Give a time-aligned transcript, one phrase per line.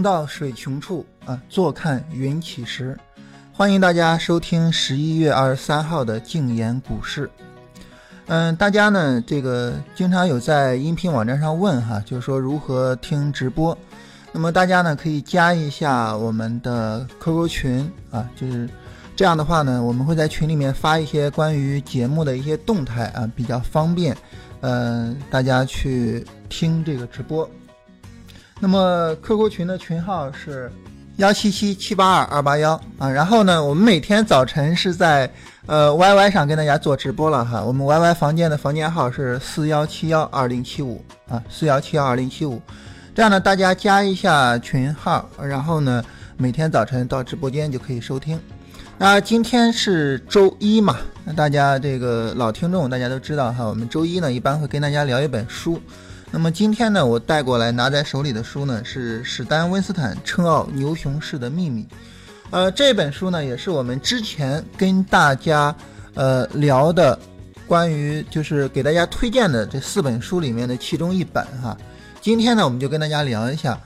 [0.00, 2.98] 行到水穷处啊，坐看云起时。
[3.52, 7.30] 欢迎大家收听十一月二十三号的静言股市。
[8.28, 13.76] 嗯，大家呢，这个经常有在音频网站上问哈，就是说如何听直播。
[14.32, 18.66] 那么大家呢，可以加一下我们的 QQ 群啊，就是
[19.14, 24.16] 这样的话呢，我们会在群里面发一些关于节目的一些动态啊，比较方便，
[24.62, 27.46] 嗯，大家去听这个直播。
[28.62, 30.70] 那么 QQ 群的群号是
[31.16, 35.30] 幺七七七八二二八幺啊，然后呢，我们每天早晨是在
[35.64, 42.60] 呃 YY 上跟大家做直播了哈，我们 YY 房间的房间号是四幺七幺二零七五啊，四幺七幺二零七五，
[43.14, 46.04] 这样呢，大家加一下群号，然后呢，
[46.36, 48.38] 每天早晨到直播间就可以收听。
[48.98, 55.80] 那今天是周一嘛，那大家这个老听众大家都知道哈，我们周一呢一般会跟大家聊一本书。
[56.32, 61.86] 那么今天呢，我带过来拿在手里的书呢是史丹温斯坦称奥牛熊市的秘密，
[62.50, 65.74] 呃，这本书呢也是我们之前跟大家
[66.14, 67.18] 呃聊的
[67.66, 71.76] 关于就是给大家推荐的这四本书里面的其中一本哈。
[72.20, 73.78] 今天呢，我们就跟大家聊一下，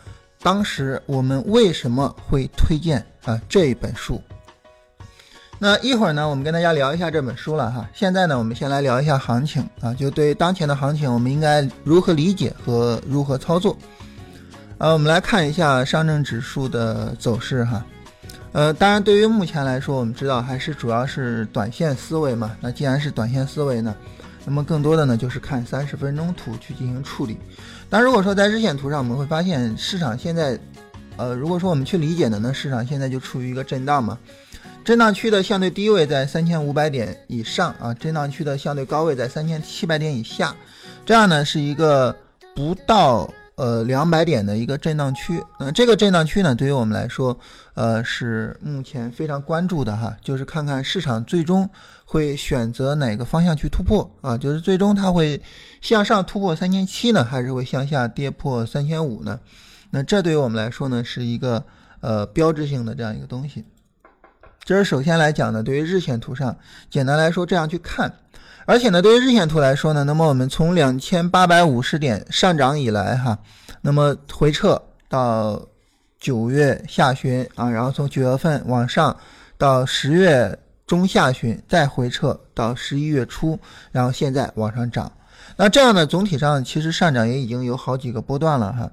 [0.43, 4.21] 当时我们为什么会推荐啊这一本书。
[5.59, 7.89] 那一会儿呢，我们跟大家聊一下这本书了哈。
[7.95, 13.77] 现在呢，我们先来聊一下行情啊，就对当前的行情，我们应该如何理解和如何操作？
[14.79, 17.85] 呃，我们来看一下上证指数的走势哈。
[18.53, 22.57] 呃，当然，对于目前来说，我们知道还是主要是短线思维嘛。
[22.61, 23.95] 那既然是短线思维呢，
[24.45, 27.39] 那么更多的呢就是看三十分钟图去进行处理。
[27.89, 30.59] 但如果说在日线图上，我们会发现市场现在，
[31.17, 34.19] 呃，如果说我们去理解的呢，市场现在就处于一个震荡嘛。
[34.85, 40.55] 震荡区的相对低位在三千五百点以上啊，震荡区的相对高位在三千七百点以下，
[41.07, 42.15] 这样呢是一个
[42.55, 45.43] 不到呃两百点的一个震荡区。
[45.59, 47.39] 那这个震荡区呢，对于我们来说，
[47.73, 51.69] 呃是目前非常关注的哈，就是看看市场最终
[52.05, 55.41] 会选择哪个方向去突破啊，就是最终它会
[55.81, 59.41] 向上突破三千七呢，还是会向下跌破三千五呢？
[59.91, 61.65] 那这对于我们来说呢，是一个
[62.01, 63.65] 呃标志性的这样一个东西。
[64.65, 66.57] 这是首先来讲呢，对于日线图上，
[66.91, 68.11] 简单来说这样去看，
[68.65, 73.39] 而且呢，对于日线图来说呢，那么我们从两千八百五十点上涨以来哈，
[73.83, 75.61] 那么回撤到
[76.19, 79.15] 九月下旬啊，然后从九月份往上
[79.59, 83.59] 到十月中下旬，再回撤到十一月初，
[83.93, 85.13] 然后现在往上涨，
[85.57, 88.91] 那这样呢，总体上其实上涨也已经有好几个波段了哈，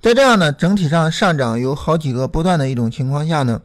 [0.00, 3.60] 在这样呢，整体上上涨有好几个波段的一种情况下呢。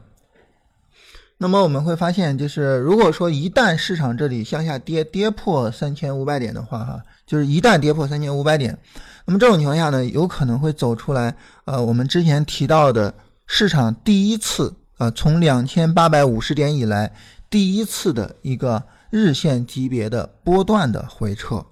[1.36, 8.78] 那么我们会发现，就是如果说一旦市场这里向下跌，跌破三千五百点的话，哈，就是一旦跌破三千五百点，
[9.26, 11.34] 那么这种情况下呢，有可能会走出来，
[11.64, 13.12] 呃，我们之前提到的
[13.46, 17.12] 市场第一次，啊，从两千八百五十点以来
[17.50, 21.64] 第一次的一个日线级别的波段的回撤。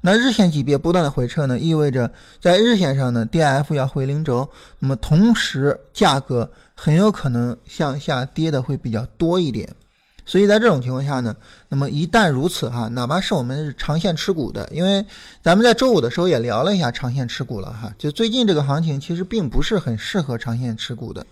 [0.00, 6.48] 那日线级别波段的回撤呢，意味着在日线上呢，D F 要回零轴，那么同时价格
[6.80, 9.68] 很有可能向下跌的会比较多一点。
[10.24, 11.34] 所以在这种情况下呢，
[11.68, 15.04] 那么一旦如此哈，哪怕是我们是长线持股的，因为
[15.42, 21.26] 咱们在周五的时候也聊了一下长线持股了哈，就最近这个行情其实并不是很适合长线持股的。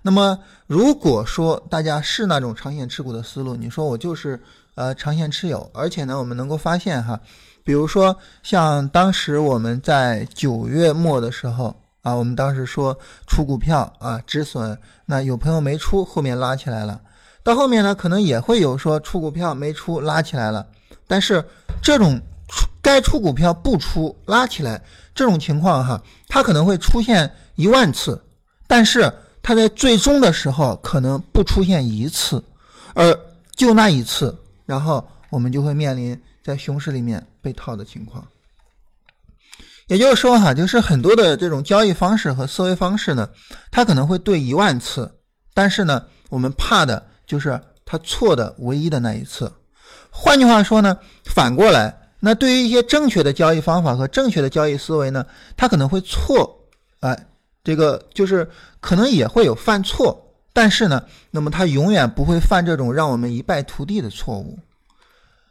[0.00, 4.40] 那么如果说大家是那种长线持股的思路，你说我就是
[4.74, 7.20] 呃长线持有，而且呢，我们能够发现哈。
[7.64, 11.76] 比如说，像当时我们在九月末的时候
[12.08, 17.00] 啊，我们当时说出股票啊止损，那有朋友没出，后面拉起来了。
[17.42, 20.66] 到后面呢，可能也会有说出股票没出，拉起来了。
[21.06, 21.44] 但是
[21.82, 22.18] 这种
[22.48, 24.82] 出该出股票不出，拉起来
[25.14, 28.18] 这种情况哈，它可能会出现一万次，
[28.66, 32.42] 但是它在最终的时候可能不出现一次，
[32.94, 33.14] 而
[33.54, 37.22] 就那一次，然后我们就会面临在熊市里面。
[37.40, 38.22] 被套的情况，
[39.88, 43.26] 也就是说哈，就是很多的这种交易方式和思维方式呢，
[43.70, 45.10] 它可能会对一万次，
[45.54, 49.50] 但是呢，我们怕的就是它错的唯一的那一次。
[50.10, 55.24] 换句话说呢，反过来，那对于一些正确的交易方法和正确的交易思维呢，
[55.56, 56.68] 它可能会错，
[57.00, 57.26] 哎，
[57.64, 58.46] 这个就是
[58.80, 64.58] 可能也会有犯错，但是呢，那么它永远不会犯这种让我们一败涂地的错误。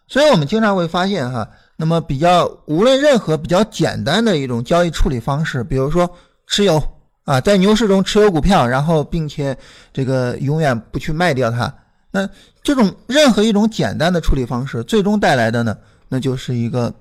[0.08, 1.50] 所以我们经常会发现哈。
[1.80, 6.10] 那么比较，无论任何比较简单的一种交易处理方式，比如说
[6.48, 6.82] 持有
[7.24, 9.56] 啊，在牛市中持有股票，然后并且
[9.94, 11.72] 这个永远不去卖掉它，
[12.10, 12.28] 那
[12.64, 15.78] 这种任何一种简单的处理方式，最终带来的呢，
[16.10, 16.92] 那就是一个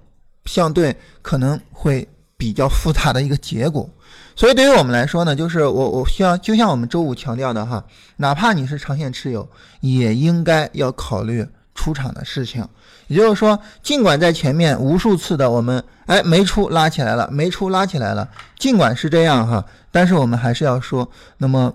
[0.44, 2.06] 相对可能会
[2.36, 3.88] 比较复杂的一个结果。
[4.34, 7.82] 所以对于我们来说呢，就是我我希望就像我们周五强调的哈，
[8.16, 9.48] 哪怕你是长线持有，
[9.80, 12.68] 也应该要考虑出场的事情。
[13.06, 21.08] 也就是说，尽管在前面无数次的我们哎没出拉起来了，没出拉起来了，尽管是这样哈，但是我们还是要说，
[21.38, 21.72] 那么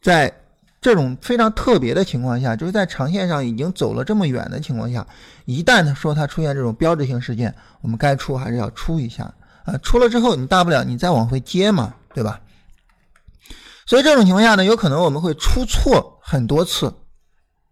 [0.00, 0.32] 在
[0.80, 5.06] 这种非常特别的情况下，就是在长线上已经走了这么远的情况下，
[5.44, 9.24] 一旦说它出现这种标志性事件，我们该出还是要出一下
[9.64, 9.76] 啊。
[9.82, 12.40] 出了之后，你大不了你再往回接嘛，对吧？
[13.86, 16.94] 所以这种情况下呢，有可能我们会出错很多次，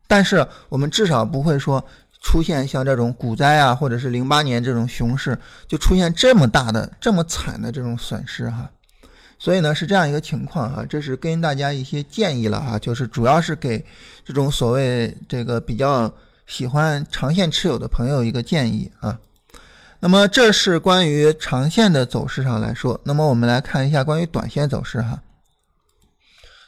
[0.08, 1.84] 但是我们至少不会说
[2.26, 5.38] 出现像这种股灾啊，或者是零八年这种熊市
[5.68, 8.68] 就出现这么大的、这么惨的这种损失哈。
[9.38, 13.86] 所以呢是这样一个情况哈，这是跟大家一些建议了哈，就是主要是给
[14.24, 16.12] 这种所谓这个比较
[16.48, 19.20] 喜欢长线持有的朋友一个建议啊。
[20.00, 25.22] 那么这是关于长线的走势上来说，那么我们来看一下关于短线走势哈。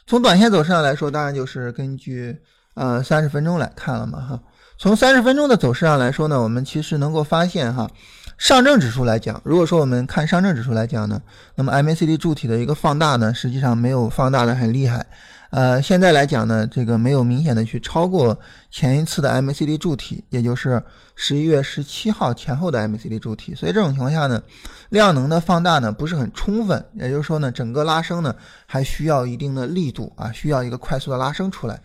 [0.07, 2.37] 从短线走势上来说，当然就是根据
[2.75, 4.39] 呃三十分钟来看了嘛哈。
[4.81, 7.91] 从三十分钟的走势上来说呢，我们其实能够发现哈。
[8.37, 11.21] 上证指数来讲，如果说我们看上证指数来讲呢，
[11.55, 15.05] 那么 MACD 柱体的一个放大呢，实际上没有放大的很厉害。
[15.49, 18.39] 呃，现在来讲呢，这个没有明显的去超过
[18.71, 20.81] 前一次的 MACD 柱体，也就是
[21.13, 23.53] 十一月十七号前后的 MACD 柱体。
[23.53, 24.41] 所以这种情况下呢，
[24.87, 28.33] 量能的放大呢不是很充分，也就是说呢，整个拉升呢
[28.65, 31.81] 还需要一定的力度啊，需要一个快速的拉升出来。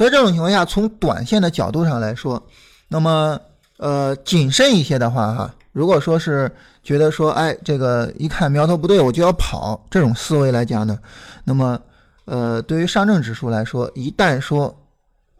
[0.00, 2.42] 所以这种情况下，从短线的角度上来说，
[2.88, 3.38] 那么
[3.76, 5.54] 呃谨慎一些的话哈。
[5.72, 6.50] 如果说是
[6.82, 10.98] 觉得说，哎，这个一看苗头不对，我就要跑，这种思维来讲呢，
[11.44, 11.78] 那么，
[12.24, 14.74] 呃，对于上证指数来说，一旦说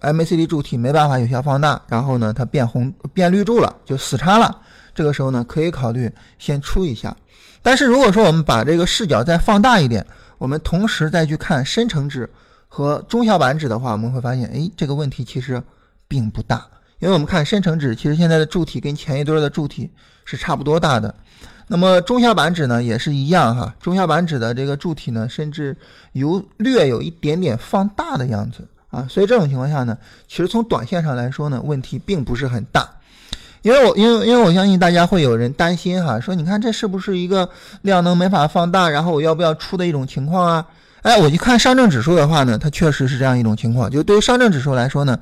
[0.03, 4.55] MACD 柱体没办法有效放大，然后呢，它变红变绿柱了，就死叉了，
[4.95, 7.17] 这个时候呢，可以考虑先出一下。
[7.63, 10.07] 但是如果说我们把这个视角再放大一点，
[10.37, 12.29] 我们同时再去看深成指
[12.73, 15.61] 和中小板指的话，我们会发现，哎，这个问题其实
[16.07, 16.65] 并不大。
[17.01, 19.91] 因为我们看深成指，其实现在的柱体跟前一堆的柱体
[20.25, 21.13] 是差不多大的。
[21.67, 23.75] 那么中小板指呢，也是一样哈。
[23.81, 25.77] 中小板指的这个柱体呢，甚至
[26.13, 29.07] 有略有一点点放大的样子啊。
[29.11, 32.89] 所以这种情况下呢，其实从短线上来说呢，问题并不是很大。
[33.63, 37.49] 因为我因为因为我相信大家会有人担心哈，说你看这是不是一个
[37.83, 40.67] 量能没法放大，然后我要不要出的一种情况啊？
[41.03, 43.91] 哎，我一看上证指数的话呢，它确实是这样一种情况。
[43.91, 45.19] 就对于上证指数来说呢。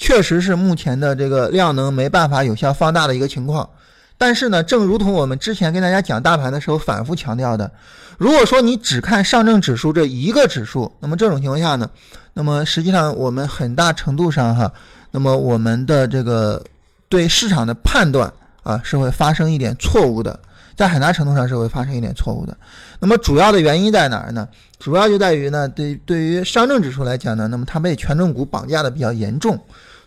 [0.00, 3.68] 确实是目前的这个量能没办法有效放大的一个情况，
[4.16, 7.68] 但是呢，正如同我们之前跟大家讲大盘的时候反复强调的，
[8.16, 11.90] 如果说你只看上证指数这一个指数，那么这种情况下呢，
[12.32, 14.72] 那么实际上我们很大程度上哈，
[15.10, 16.62] 那么我们的这个
[17.08, 18.32] 对市场的判断
[18.62, 20.38] 啊是会发生一点错误的，
[20.78, 22.56] 在很大程度上是会发生一点错误的。
[23.00, 24.48] 那么主要的原因在哪儿呢？
[24.78, 29.58] 主要就在于呢，对对于上证指数来讲呢，那么它被权重股绑架的比较严重。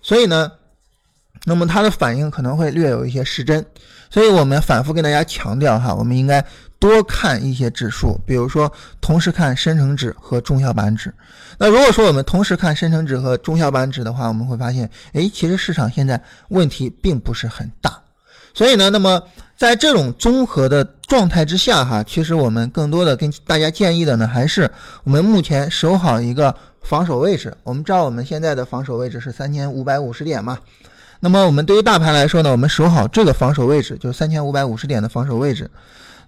[0.01, 0.49] 所以呢，
[1.43, 3.65] 那么它的反应可能会略有一些失真，
[4.09, 6.41] 所以我们反复跟大家强调哈，我们应该
[6.79, 8.71] 多看一些指数，比如说
[9.01, 11.13] 同时看深成指和中小板指。
[11.57, 18.01] 那如果说我们同时看深成指和中小板指的话，我们会发现，哎，其实市场现在问题并不是很大。
[18.53, 19.21] 所以呢，那么
[19.57, 24.69] 在这种综合的状态之下哈，其实我们更多的跟大家建议的呢，还是
[25.03, 26.55] 我们目前守好一个。
[26.81, 30.57] 防守位置，我们知道我们现在的防守位置是三千五百五十点嘛？
[31.19, 35.69] 那么我们对于大盘来说呢，我们守好这个防守位置，就是三千五百五十点的防守位置。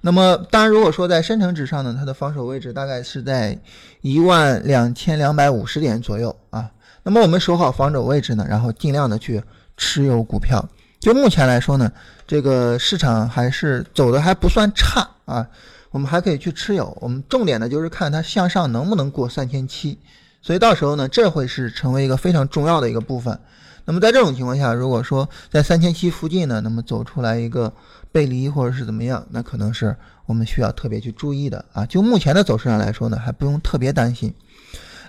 [0.02, 3.60] 那么当然，如果说在深成指上呢，它的防守位置大概是在
[4.02, 6.70] 一万两千两百五十点左右啊。
[7.02, 9.42] 那么我们守好防守位置呢，然后尽量的去
[9.76, 10.64] 持有股票。
[11.04, 11.92] 就目前来说呢，
[12.26, 15.46] 这个市场还是走的还不算差啊，
[15.92, 16.98] 我们还可以去持有。
[17.02, 20.00] 我们重点的就是看它向上能不能过三千七。
[20.42, 23.38] 所以到时候呢，这会是成为一个非常重要的一个部分。
[23.84, 27.74] 那么在这种情况下，如果说在三千七附近呢，那么走出来一个
[28.14, 29.94] 背离或者是怎么样，那可能是
[30.26, 31.86] 我们需要特别去注意的啊。
[31.86, 34.34] 就目前的走势上来说呢，还不用特别担心。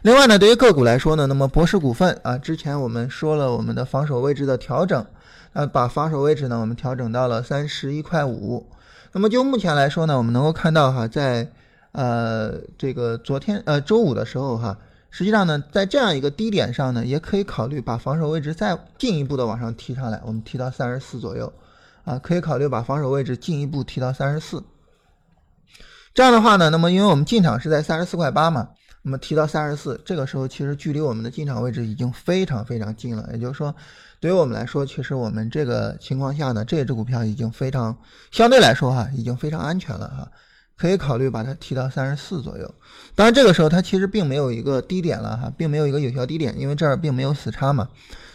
[0.02, 5.06] 另外呢，对于个股来说呢，那么博士股份啊，之前我们说了我们的防守位置的调整，
[5.54, 8.68] 啊，把防守位置呢我们调整到了三十一块五。
[9.12, 11.48] 那么就目前来说呢，我们能够看到哈，在
[11.92, 14.76] 呃这个昨天呃周五的时候哈。
[15.16, 21.52] 实际上呢，在这样一个低点上呢，也可以考虑把防守位置再进一步的往上提上来，我们提到三十四左右，
[22.04, 24.64] 啊，可以考虑把防守位置进一步提到三十四。
[26.14, 28.70] 这样的话呢，那么因为我们进场是在三十四块八嘛，
[29.06, 33.28] 那么提到三十四，这个时候其实距离我们的进场位置已经非常非常近了。
[33.32, 33.74] 也就是说，
[34.18, 37.94] 对于我们来说，其实我们这个情况下呢，这只股票已经非常
[38.30, 40.32] 相对来说哈，已经非常安全了哈，
[40.76, 42.74] 可以考虑把它提到三十四左右。
[43.14, 47.88] 当然，这个时候它其实并没有一个低点了哈，并没有一个有效低点，因为这儿并没有死叉嘛。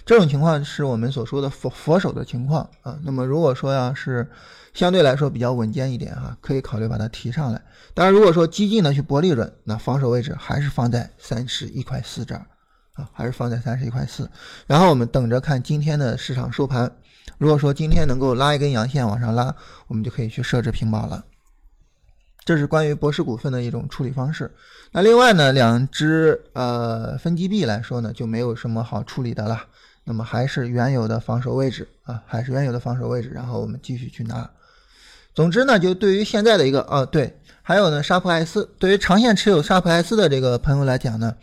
[0.05, 2.97] 这种情况是我们所说的佛佛手的情况啊。
[3.03, 4.27] 那么如果说要是
[4.73, 7.61] 相对来说比较稳健一点哈，可以考虑把它提上来。
[7.93, 12.45] 当然，如果说激进的去博利润，那防守位置还是放在三十一块四这儿
[12.93, 14.29] 啊，还是放在三十一块四。
[14.65, 16.91] 然后我们等着看今天的市场收盘。
[17.37, 19.53] 如果说今天能够拉一根阳线往上拉，
[19.87, 21.23] 我们就可以去设置平保了。
[22.49, 24.49] 这是关于博士股份的一种处理方式。
[24.91, 29.65] 那另外呢，两只呃分级币来说呢，就没有什么好处理的了。
[30.03, 34.49] 那么还是原有的防守位置啊，还是原有的防守位置，然后我们继续去拿。
[35.35, 41.35] 总之呢，就对于现在的一个哦，对，还有呢，沙普艾斯，对于长线持有沙普艾斯的这个朋友来讲呢，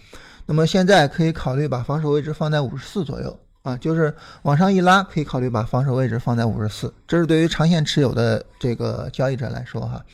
[0.46, 6.92] 那么现在可以考虑把防守位置放在五十四左右啊，就是往上一拉，可以考虑把防守位置放在五十四。
[7.06, 10.04] 这是对于长线持有的这个交易者来说哈，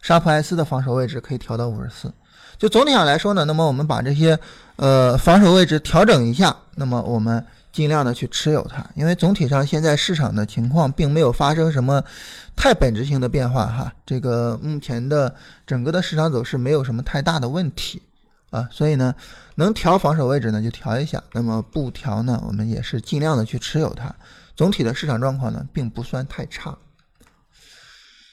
[0.00, 2.12] 沙普艾斯的防守位置可以调到五十四。
[2.58, 4.38] 就总体上来说呢，那么我们把这些
[4.76, 7.44] 呃防守位置调整一下，那么我们。
[7.72, 12.02] 尽量的去持有它，因为总体上现在市场的情况并没有发生什么
[12.56, 15.32] 太本质性的变化哈，这个目前的
[15.64, 18.02] 整个的市场走势没有什么太大的问题
[18.50, 19.14] 啊，所以呢，
[19.54, 24.12] 能调防守位置呢就调一下，那么不调呢，我们也是尽量的去持有它，
[24.56, 26.76] 总体的市场状况呢并不算太差。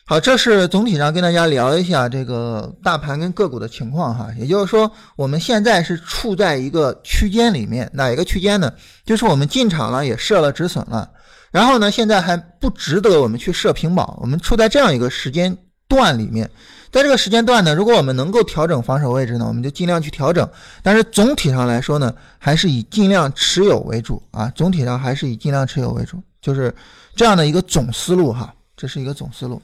[0.09, 4.29] 好，这是总体上跟大家聊一下这个大盘跟个股的情况哈。
[4.39, 8.71] 也就是说，我们现在是处在一个区间里面，哪一个区间呢？
[9.03, 11.11] 就是我们进场了，也设了止损了，
[11.51, 14.17] 然后呢，现在还不值得我们去设平保。
[14.21, 15.53] 我们处在这样一个时间
[15.89, 16.49] 段里面，
[16.89, 20.49] 在这个时间段呢，如果我们能够调整防守位置呢，我们就尽量去调整。
[20.81, 24.49] 但是总体上来说呢，还是以尽量持有为主啊。
[24.55, 26.73] 总体上还是以尽量持有为主，就是
[27.13, 28.53] 这样的一个总思路哈。
[28.77, 29.61] 这是一个总思路。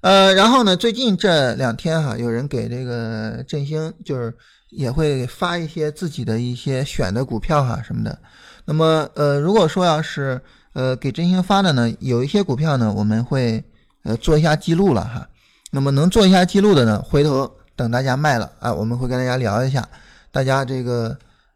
[0.00, 4.34] 呃，然后呢，最近这两天哈，有人给这个振兴，就是
[4.70, 8.18] 也会发一些自己的一些选的股票哈什么的。
[8.64, 10.40] 那么，呃，如果说要是
[10.72, 13.62] 呃给振兴发的呢，有一些股票呢，我们会
[14.04, 15.28] 呃做一下记录了哈。
[15.70, 19.86] 那么能做一下记录的呢，回头等大家卖了啊，我们会跟大家聊一下
[20.32, 21.14] 大家这个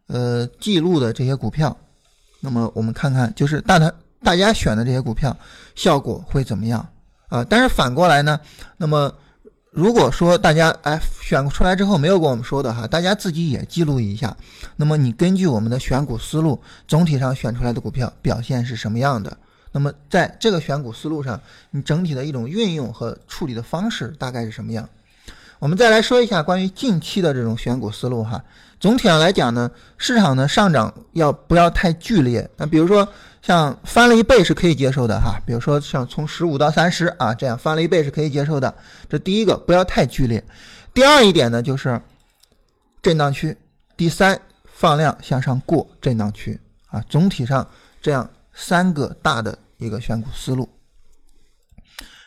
[0.09, 1.75] 呃记录的这些股票。
[2.41, 3.91] 那么我们看看，就是大家
[4.23, 5.35] 大家选的这些股票
[5.75, 6.87] 效果会怎么样？
[7.35, 8.39] 啊，但是反过来呢，
[8.77, 9.13] 那么
[9.73, 14.37] 如果说大家哎选出来之后没有跟我们说的哈，大家自己也记录一下。
[14.77, 19.37] 那么你根据我们的选股思路，总体上选出来的股票表现是什么样的？
[19.73, 21.41] 那么在这个选股思路上，
[21.73, 24.89] 你整体的一种运用和处理的方式大概是什么样？
[25.59, 28.41] 我们再来说一下关于近期的这种选股思路哈。
[28.79, 32.49] 总体上来讲呢，市场的上涨要不要太剧烈？
[32.57, 33.09] 那比如说。
[33.47, 38.75] 像翻了一倍是可以接受的哈，比如说像从十五到三十啊，这样翻了一倍是可以接受的。
[39.07, 40.43] 这第一个不要太剧烈。
[40.95, 42.01] 第二一点呢，就是
[43.03, 43.55] 震荡区。
[43.99, 47.05] 第三，放量向上过震荡区啊。
[47.07, 47.69] 总体上
[48.01, 50.67] 这样三个大的一个选股思路。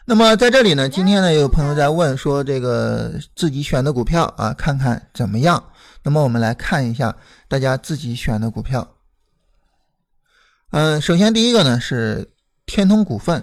[0.06, 5.64] 那么在这里呢，今天呢有朋友在问说这个自己选的股票啊，看看怎么样？
[6.04, 7.16] 那么我们来看一下
[7.48, 8.88] 大家自己选的股票。
[10.72, 12.30] 嗯，首先第一个呢是
[12.66, 13.42] 天通股份，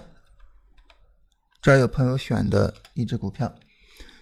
[1.59, 3.51] 这儿有朋友选的一只股票。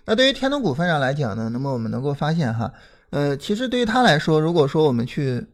[0.05, 2.72] 那对于天通股份上来讲呢，那么我们能够发现哈，
[3.10, 5.45] 呃，其实对于它来说，如果说我们去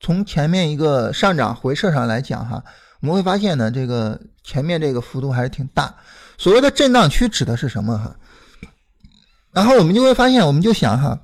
[0.00, 2.64] 从前面一个上涨回撤上来讲哈，
[3.00, 5.94] 我们会发现呢，这个前面这个幅度还是挺大。
[6.38, 8.16] 所谓的震荡区指的是什么哈？
[9.52, 11.20] 然后我们就会发现，我们就想哈，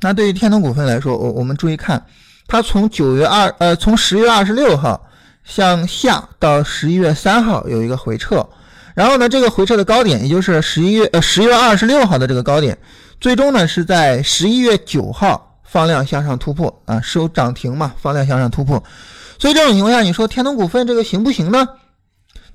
[0.00, 2.06] 那对于天通股份来说，我我们注意看。
[2.48, 5.00] 它从九月二呃，从十月二十六号
[5.44, 8.44] 向下到十一月三号有一个回撤，
[8.94, 12.76] 然后呢，这个回撤的高点也就是十一月呃十月二十六号的这个高点，
[13.20, 18.82] 最终呢是在十一月九号放量向上突破啊，收涨停嘛，放量向上突破，
[19.38, 21.68] 所以这种情况下，你说天通股份这个行不行呢？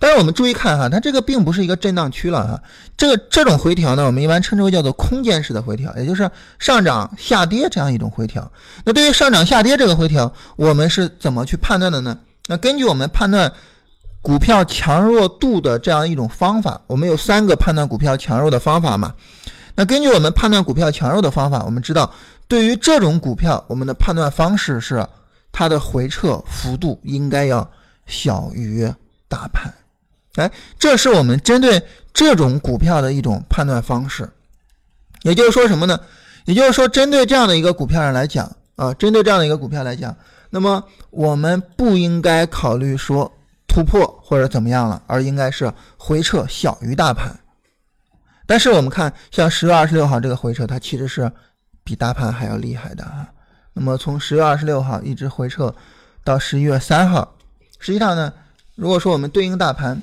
[0.03, 2.61] 但是我们注意看哈，它这个并不是一个震荡区了哈，
[2.97, 6.29] 这个这种回调呢，我们一般称之为叫做空间式的回调，也就是
[6.59, 8.51] 上涨下跌这样一种回调。
[8.83, 12.19] 那对于上涨下跌这个回调，我们是怎么去判断的呢？
[12.47, 13.49] 那根据我们判断
[14.21, 19.13] 股票强弱度的这样一种方法，我们有三个判断股票强弱的方法嘛。
[19.73, 22.11] 那根据我们判断股票强弱的方法，我们知道
[22.49, 25.07] 对于这种股票，我们的判断方式是
[25.53, 27.65] 它的回撤幅度应该要
[28.05, 28.85] 小于
[29.29, 29.73] 大盘。
[30.35, 31.81] 哎，这是我们针对
[32.13, 34.29] 这种股票的一种判断方式。
[35.21, 35.99] 也就是说什么呢？
[36.45, 40.13] 也就是说，针对这样的一个股票上来讲啊，针对这样的一个股票来讲，
[40.49, 43.31] 那么我们不应该考虑说
[43.67, 47.39] 突破或者怎么样了，而应该是回撤小于大盘。
[48.45, 51.31] 但是我们看，像十月二十六号这个回撤，它其实是
[51.83, 53.29] 比大盘还要厉害的啊。
[53.71, 55.73] 那么从十月二十六号一直回撤
[56.25, 57.35] 到十一月三号，
[57.79, 58.33] 实际上呢，
[58.75, 60.01] 如果说我们对应大盘，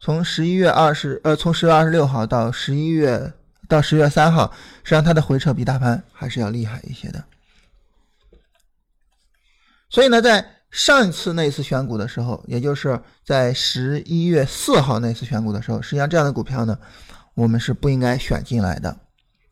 [0.00, 3.32] 从十一月二十呃，从十月二十六号到十一月
[3.68, 7.24] 到十月三号，实际上它的回撤比大盘还是要厉害一些的。
[9.88, 16.78] 所以呢，在上一次那次选股的时候，也就是在十一月四号那次选股的时候，实际上这样的股票呢。
[17.34, 18.96] 我们是不应该选进来的。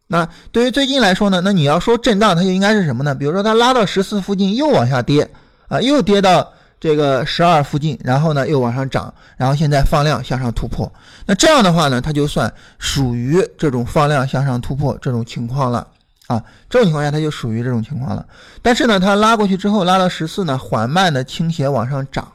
[0.06, 1.42] 那对于最近来说呢？
[1.44, 3.14] 那你要说震荡，它就应该是什么呢？
[3.14, 5.30] 比如说它拉到十四附近又往下跌
[5.68, 10.92] 啊，又跌到这个十二附近，然后呢又往上涨，然后现在放量向上突破。
[11.26, 15.86] 那这样的话呢，它就算属于这种放量向上突破这种情况了
[16.26, 16.42] 啊。
[16.68, 18.26] 这种情况下它就属于这种情况了。
[18.60, 22.32] 但是呢，它拉过去之后拉到十四呢，缓慢的倾斜往上涨。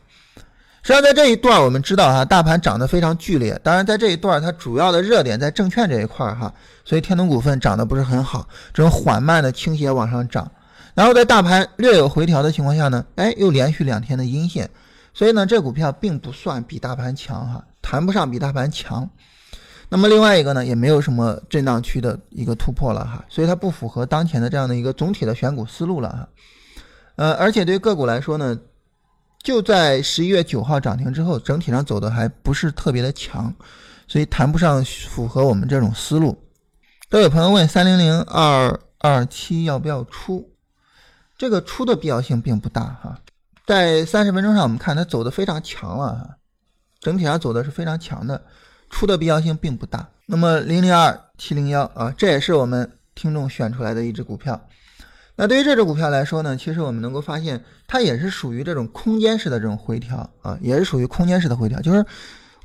[0.81, 3.59] 实际上，在这一段我们知道哈，大盘涨得非常剧烈。
[3.61, 6.51] 当然，在这一段它主要的热点在证券这一块哈，
[6.85, 10.49] 所以天通股份涨得不是很好，这种缓慢的倾斜往上涨。
[10.93, 14.69] 然后在大盘略有回调的情况下呢，哎，又连续两天的阴线，
[15.13, 19.09] 所以呢，这股票并不算比大盘强哈，谈不上比大盘强。
[19.89, 26.29] 那么另外一个呢，也没有什么震荡区的一个突破了哈，所以它不符合当前的这样的一个总体的选股思路了哈。
[27.15, 28.57] 呃，而且对个股来说呢。
[29.41, 33.51] 就在十一月九号涨停之后，整体上走的还不是特别的强，
[34.05, 36.37] 所以谈不上符合我们这种思路。
[37.09, 40.48] 都有朋友问三零零二二七要不要出，
[41.39, 43.17] 这个出的必要性并不大哈。
[43.65, 46.29] 在三十分钟上，我们看它走的非常强了哈，
[46.99, 48.43] 整体上走的是非常强的，
[48.89, 50.05] 出的必要性并不大。
[50.25, 54.59] 那么零零二七零幺啊，这也是我们听众选出来的一只股票。
[55.37, 62.05] 那对于这只股票来说呢，其实我们能够发现，它也是属于这种空间式的这种回调啊，也是属于空间式的回调，就是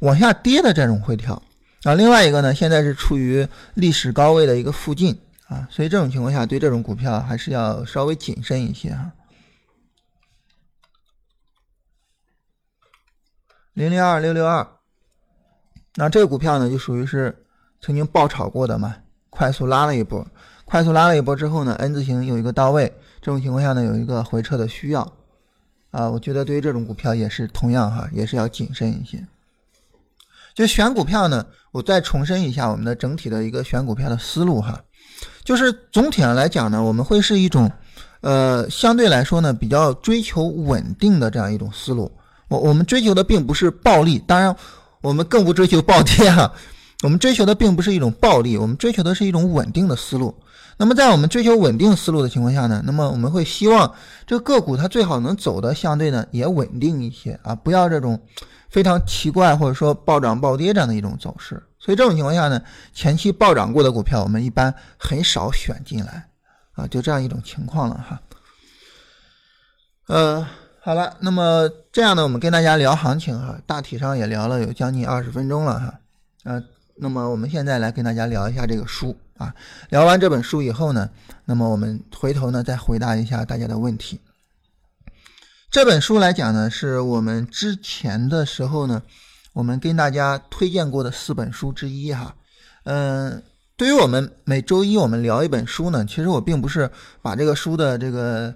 [0.00, 1.40] 往下跌的这种回调
[1.84, 1.94] 啊。
[1.94, 5.16] 另外一个呢，现在是处于历史高位的一个附近
[5.54, 9.12] 啊，所以这种情况下，对这种股票还是要稍微谨慎一些哈。
[13.72, 14.66] 零零二六六二，
[15.94, 17.46] 那这个股票呢，就属于是
[17.80, 18.96] 曾经爆炒过的嘛，
[19.30, 20.26] 快速拉了一波。
[20.64, 25.12] 快速拉了一波之后呢，N 字形有一个到位，这种情况下呢，有一个回撤的需要，
[25.92, 29.24] 啊，我觉得对于这种股票也是同样哈，也是要谨慎一些。
[30.54, 34.84] 就选股票呢，我再重申一下我们的整体的一个选股票的思路哈，
[35.44, 37.70] 就是总体上来讲呢，我们会是一种，
[38.22, 42.10] 呃，相对来说呢，比较追求稳定的这样一种思路。
[42.48, 44.56] 我我们追求的并不是暴利，当然
[45.02, 46.52] 我们更不追求暴跌哈，
[47.02, 50.34] 我们追求的并不是一种暴利，我们追求的是一种稳定的思路。
[50.76, 53.92] 那么在我们追求稳定思路的情况下呢，那么我们会希望
[54.26, 58.20] 这个个股它最好能走的相对呢也稳定一些啊，不要这种
[58.70, 61.62] 非常奇怪或者说暴涨暴跌这样的一种走势。
[61.84, 62.62] 所以这种情况下呢，
[62.94, 66.30] 前期暴涨过的股票我们一般很少选进来
[66.72, 68.22] 啊，就这样一种情况了哈。
[70.06, 70.48] 呃，
[70.80, 76.00] 好了，那么这样呢，我们跟大家聊行情哈，大体上也聊了有将近二十分钟了哈。
[76.44, 76.62] 呃，
[76.96, 79.16] 那么我们现在来跟大家聊一下这个书。
[79.36, 79.52] 啊，
[79.88, 81.10] 聊完这本书以后呢，
[81.44, 84.20] 那么我们回头呢再回答一下大家的问题。
[85.72, 89.02] 这本书来讲呢，是我们之前的时候呢，
[89.54, 92.34] 我们跟大家推荐过的四本书之一哈。
[92.82, 93.42] 嗯，
[93.76, 96.90] 对于我们每周一我们聊一本书呢，其实我并不是
[97.22, 98.54] 把这个书的这个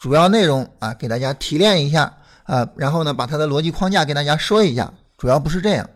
[0.00, 2.12] 主要内容啊给大家提炼一下
[2.44, 5.88] 啊，然后呢把它的逻辑框架给大家说一下，主要不是这样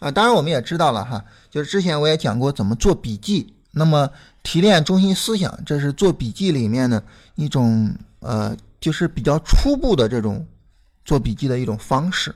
[0.00, 0.10] 啊。
[0.10, 3.54] 当然我们也知道了哈，就是之前我也讲过怎么做笔记。
[3.72, 4.10] 那么
[4.42, 7.00] 提炼中心思想，这是做笔记里面的
[7.36, 10.44] 一种呃，就是比较初步的这种
[11.04, 12.34] 做笔记的一种方式。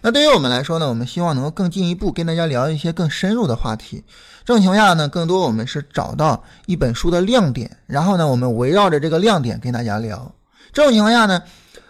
[0.00, 4.04] 那对于我们来说呢，我们希望能够更进一步跟大家聊一些更深入的话题。
[4.44, 10.32] 这种情况下呢，更多我们是找到一本书的亮点，然后呢，我们围绕着这个亮点跟大家聊。
[10.72, 11.42] 这种情况下呢，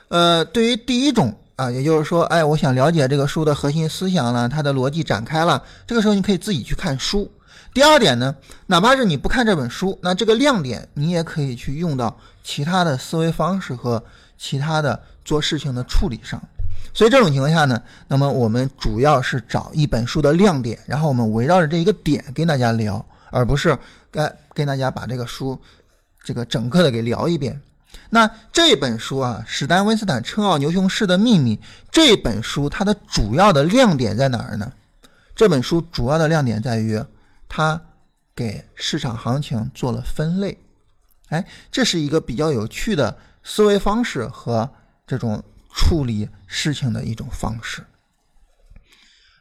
[0.08, 7.30] 呃，对于第一种啊，也就是说，哎，我想了解这个书的核心思想了，它的逻辑展开了，这个时候你可以自己去看书。
[7.74, 8.34] 第二点呢，
[8.66, 14.02] 哪怕是你不看这本书，那这个亮点你也可以去用到其他的思维方式和
[14.38, 16.42] 其他的做事情的处理上。
[16.92, 23.78] 所以这种情况下呢，那么我们主要是找一本书的亮点，然后我们围绕着这一个点跟大家聊，而不是
[24.10, 25.58] 该跟大家把这个书
[26.22, 27.60] 这个整个的给聊一遍。
[28.10, 31.58] 那这本书啊，史丹温斯坦称奥牛熊市的秘密
[31.90, 34.72] 这本书它的主要的亮点在哪儿呢？
[35.34, 37.02] 这本书主要的亮点在于。
[37.50, 37.80] 它
[38.36, 40.58] 给市场行情做了分类。
[41.30, 44.68] 哎，这是一个比较有趣的思维方式和
[45.06, 47.84] 这种处理事情的一种方式。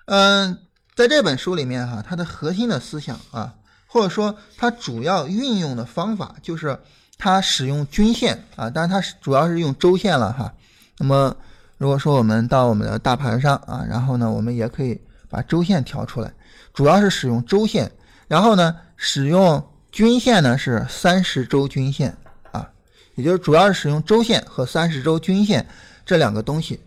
[0.06, 0.60] 嗯，
[0.96, 3.56] 在这本书里面哈，它的核心的思想啊，
[3.88, 6.80] 或者说它主要运用的方法，就是
[7.18, 10.54] 它使用均线啊，当然它主要是用周线了哈。
[10.98, 11.36] 那么
[11.78, 16.34] 如果说我们到我们的大盘上啊，然后呢，我们也可以把周线调出来，
[16.74, 17.92] 主要是使用周线，
[18.28, 19.74] 然后呢，使用。
[19.90, 22.16] 均线呢是三十周均线
[22.52, 22.70] 啊，
[23.16, 25.66] 也就是主要是使用周线和三十周均线
[26.08, 26.80] 这两个东西。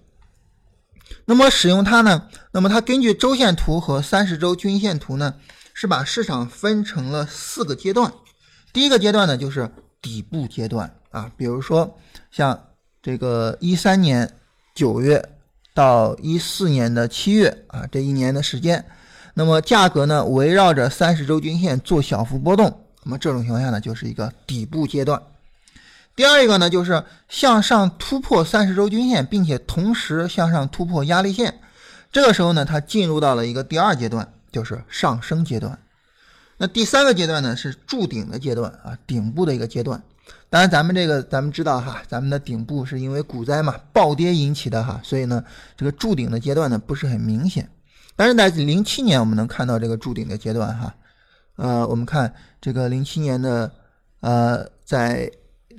[1.27, 5.35] 那么使用它呢，那么它根据周线图和三十周均线图呢，
[5.75, 8.13] 是把市场分成了四个阶段。
[8.73, 11.99] 第一个阶段呢就是底部阶段啊，比如说
[12.31, 12.69] 像
[13.03, 14.33] 这个一三年
[14.75, 15.29] 九月
[15.75, 18.87] 到一四年的七月啊，这一年的时间，
[19.35, 22.87] 那么价格呢围绕着三十周均线做小幅波动。
[23.03, 25.21] 那么这种情况下呢，就是一个底部阶段。
[26.17, 31.61] 第二一个呢，就是向上突破三十周均线，并且同时向上突破压力线。
[32.13, 35.79] 这个时候呢，它进入到了一个第二阶段，就是上升阶段。
[36.59, 40.03] 那第三个阶段呢，是筑顶的阶段啊，顶部的一个阶段。
[40.51, 45.43] 当然，咱们这个咱们知道哈，咱们的顶部是因为股灾嘛，暴跌引起的哈，所以呢，
[45.77, 47.71] 这个筑顶的阶段呢不是很明显。
[48.17, 50.95] 但是在零七年，我们能看到这个筑顶的阶段哈。
[51.57, 53.71] 呃，我们看这个零七年的，
[54.21, 55.31] 呃，在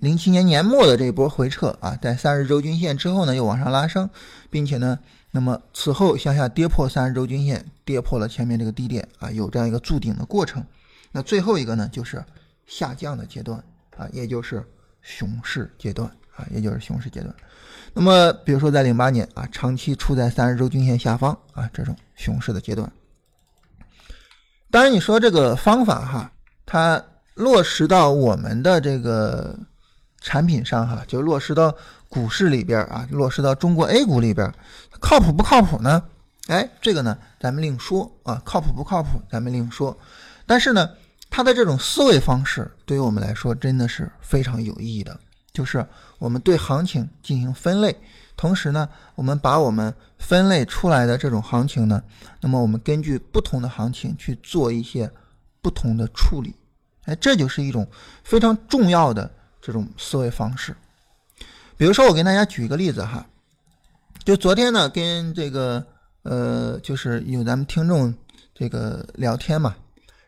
[0.02, 4.10] 零七年年末的这一波回撤啊，在三十周均线之后呢，又往上拉升，
[4.50, 4.98] 并且呢，
[5.30, 10.66] 那么此后向下跌破三十周均线，跌破了前面这个低点啊，有这样一个筑顶的过程。
[11.12, 12.26] 那最后一个呢，就是
[12.66, 13.64] 下降的阶段
[13.96, 14.68] 啊，也就是
[15.04, 17.32] 熊市阶段啊，也就是熊市阶段。
[17.94, 22.92] 那么，比如说在零八年啊，长期处在三十周均线下方啊，这种熊市的阶段。
[24.72, 26.32] 当然，你说这个方法哈，
[26.66, 29.60] 它落实到我们的这个
[30.22, 31.76] 产品上哈，就落实到
[32.08, 34.54] 股市里边啊，落实到中国 A 股里边，
[35.02, 36.02] 靠谱不靠谱呢？
[36.48, 39.98] 哎，这个呢，咱们另说啊，靠谱不靠谱，咱们另说。
[40.46, 40.90] 但是呢，
[41.30, 45.20] 他的这种思维方式对于我们来说真的是非常有意义的，
[45.52, 45.86] 就是
[46.20, 47.96] 我们对行情进行分类。
[48.36, 52.02] 同时呢，我们把我们分类出来的这种行情呢，
[52.42, 55.10] 那么我们根据不同的行情去做一些
[55.62, 56.56] 不同的处理，
[57.06, 57.88] 哎，这就是一种
[58.24, 59.32] 非常重要的
[59.62, 60.76] 这种思维方式。
[61.78, 63.26] 比如说，我给大家举一个例子哈，
[64.24, 65.84] 就昨天呢，跟这个
[66.24, 68.14] 呃，就是有咱们听众
[68.54, 69.76] 这个聊天嘛，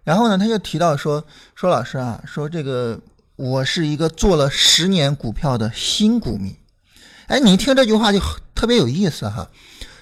[0.03, 2.99] 然后呢，他就提到说，说老师啊，说这个
[3.35, 6.55] 我是一个做了十年股票的新股民。
[7.27, 8.19] 哎，你一听这句话就
[8.55, 9.47] 特别有意思哈，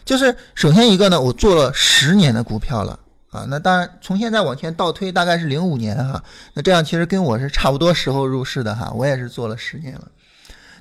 [0.06, 2.98] 就是首先一个呢，我做了十年的股票了
[3.32, 10.12] 啊，那当然从现在往前倒推大概是零五年哈，那这样其实跟我是差不多时候入市的哈，我也是做了十年了，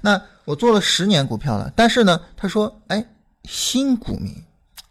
[0.02, 3.04] 那我做了十年股票了，但是呢，他说，哎，
[3.44, 4.34] 新股民，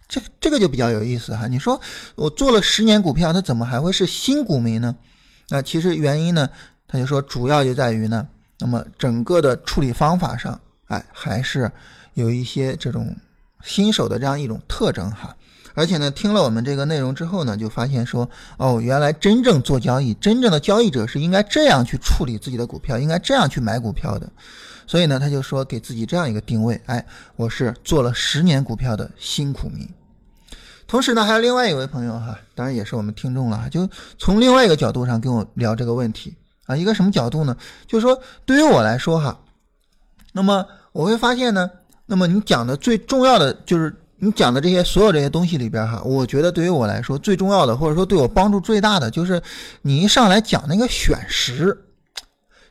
[0.08, 1.80] 这这个就比较有意思哈，你说
[2.16, 4.96] 我做了十年股票，他怎么还会是新股民呢？
[5.50, 6.50] 那其实原因呢，
[6.88, 8.28] 他就说主要就在于呢，
[8.60, 10.60] 那么整个的处理方法上。
[10.90, 11.72] 哎，还是
[12.16, 13.16] 有一些这种
[13.62, 15.38] 新手的这样一种特征哈，
[15.80, 24.30] 而且呢，听了我们这个内容之后呢，就发现说，哦，原来真正做交易，真正的交易者是应该这样去处理自己的股票，应该这样去买股票的。
[24.86, 27.06] 所以呢，他就说给自己这样一个定位，哎，
[27.38, 29.88] 我是做了十年股票的新股民。
[30.86, 37.56] 同时呢，还有另外一位朋友哈，当然也是我们听众了，就从另外一个角度上跟我聊这个问题啊，一个什么角度呢？
[37.88, 39.40] 就是说，对于我来说哈，
[40.34, 40.66] 那么。
[40.92, 41.70] 我会发现呢，
[42.08, 49.42] 那么你讲的最重要的就是你讲的这些所有这些东西里边哈，我觉得对于我来说最重要的，或者说对我帮助最大的，就是
[49.82, 51.86] 你一上来讲那个选时，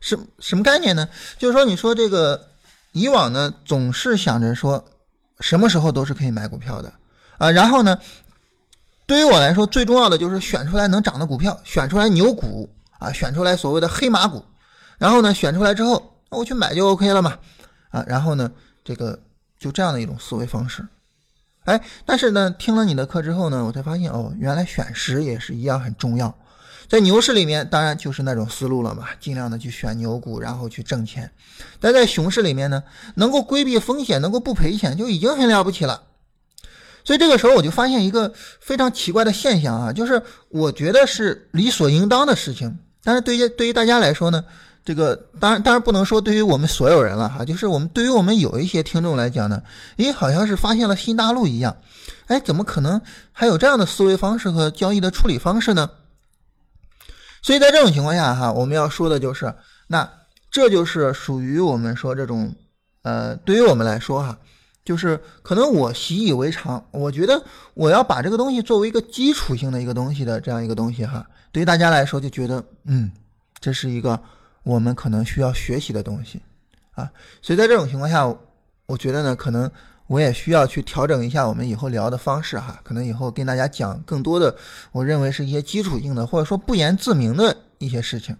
[0.00, 1.08] 什什么概念呢？
[1.38, 2.48] 就是说你说这个
[2.92, 4.84] 以往呢总是想着说
[5.40, 6.92] 什么时候都是可以买股票的
[7.38, 7.98] 啊，然后呢，
[9.06, 14.44] 对于我来说最重要的就是选出来能涨的股票，选出来牛股啊，选出来所谓的黑马股，
[14.98, 17.38] 然后呢选出来之后，那我去买就 OK 了嘛。
[17.90, 18.52] 啊，然后呢，
[18.84, 19.18] 这个
[19.58, 20.87] 就这样的一种思维方式，
[21.68, 26.35] 哎，但是呢，听了你的课之后呢，我才发现哦，原来选时也是一样很重要。
[26.88, 31.31] 在牛市里面，当然就是那种思路了嘛，尽量的去选牛股，然后去挣钱。
[31.78, 32.83] 但在熊市里面呢，
[33.16, 36.04] 能够规避风险，能够不赔钱，就已经很了不起了。
[37.04, 44.42] 所以这个时候我就发现一个非常奇怪的现象啊，就是我觉得是理所应当的事情，但是对于对于大家来说呢？
[44.88, 49.62] 这个当然当然不能说对于我们所有人了哈，就是我们对于我们有一些听众来讲呢，
[49.98, 51.77] 诶，好像是发现了新大陆一样，
[52.29, 52.98] 哎，怎么可能
[53.31, 55.90] 还有这样的思维方式和交易的处理方式呢？
[57.42, 59.55] 所以在这种情况下哈，我们要说的就是，
[59.88, 60.11] 那
[60.51, 62.55] 这就是属于我们说这种，
[63.03, 64.38] 呃，对于我们来说哈，
[64.87, 73.12] 就是可能我习以为常，我觉得我要把这个东西作为一个基础性的一个东西的这样一个东西哈，对于大家来说就觉得，嗯，
[73.61, 74.18] 这是一个
[74.62, 76.40] 我们可能需要学习的东西
[76.92, 77.11] 啊。
[77.42, 78.27] 所以在这种情况下，
[78.87, 79.71] 我觉得呢，可能。
[80.09, 84.57] 我也需要去调整一下我们以后聊的方式哈，可能以后跟大家讲更多的，
[84.90, 88.35] 我认为是一些基础性的或者说不言自明的一些事情，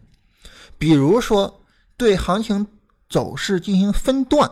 [0.79, 1.61] 比如说
[1.99, 2.67] 对行情
[3.11, 4.51] 走势进行分段，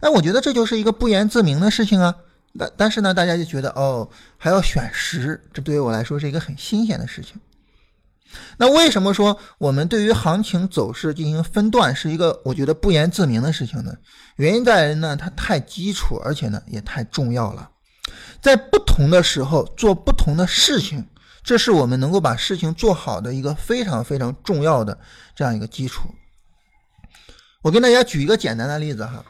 [0.00, 2.12] 哎，我觉得这就是一个不言自明的事情啊。
[2.58, 7.40] 但但是呢，大家就觉得哦，还要选时，这对于我来说是一个很新鲜的事情。
[8.58, 13.92] 那为什么说我们对于行情走势进行分段是一个我觉得不言自明的事情呢？
[14.36, 17.70] 原因在于呢，它太基础，而且呢也太重要了。
[18.40, 21.06] 在不同的时候做不同的事情，
[21.42, 24.98] 这是我们能够把事情做好的一个非常非常重要的
[25.34, 26.08] 这样一个基础。
[27.62, 29.24] 我跟大家举一个简单的例子哈，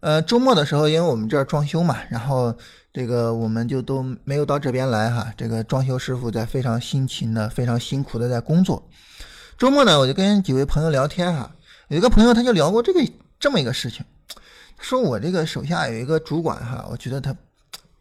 [0.00, 2.54] 呃，周末的时候，因为我们这儿装修嘛，然后。
[2.96, 5.30] 这个我们就都没有到这边来哈。
[5.36, 8.88] 这个装修师傅在非常辛勤的、非常辛苦的在工作。
[9.58, 11.54] 周末呢，我就跟几位朋友聊天哈。
[11.88, 13.06] 有一个朋友他就聊过这个
[13.38, 14.02] 这么一个事情，
[14.80, 17.36] 说我这个手下有一个主管哈，我觉得他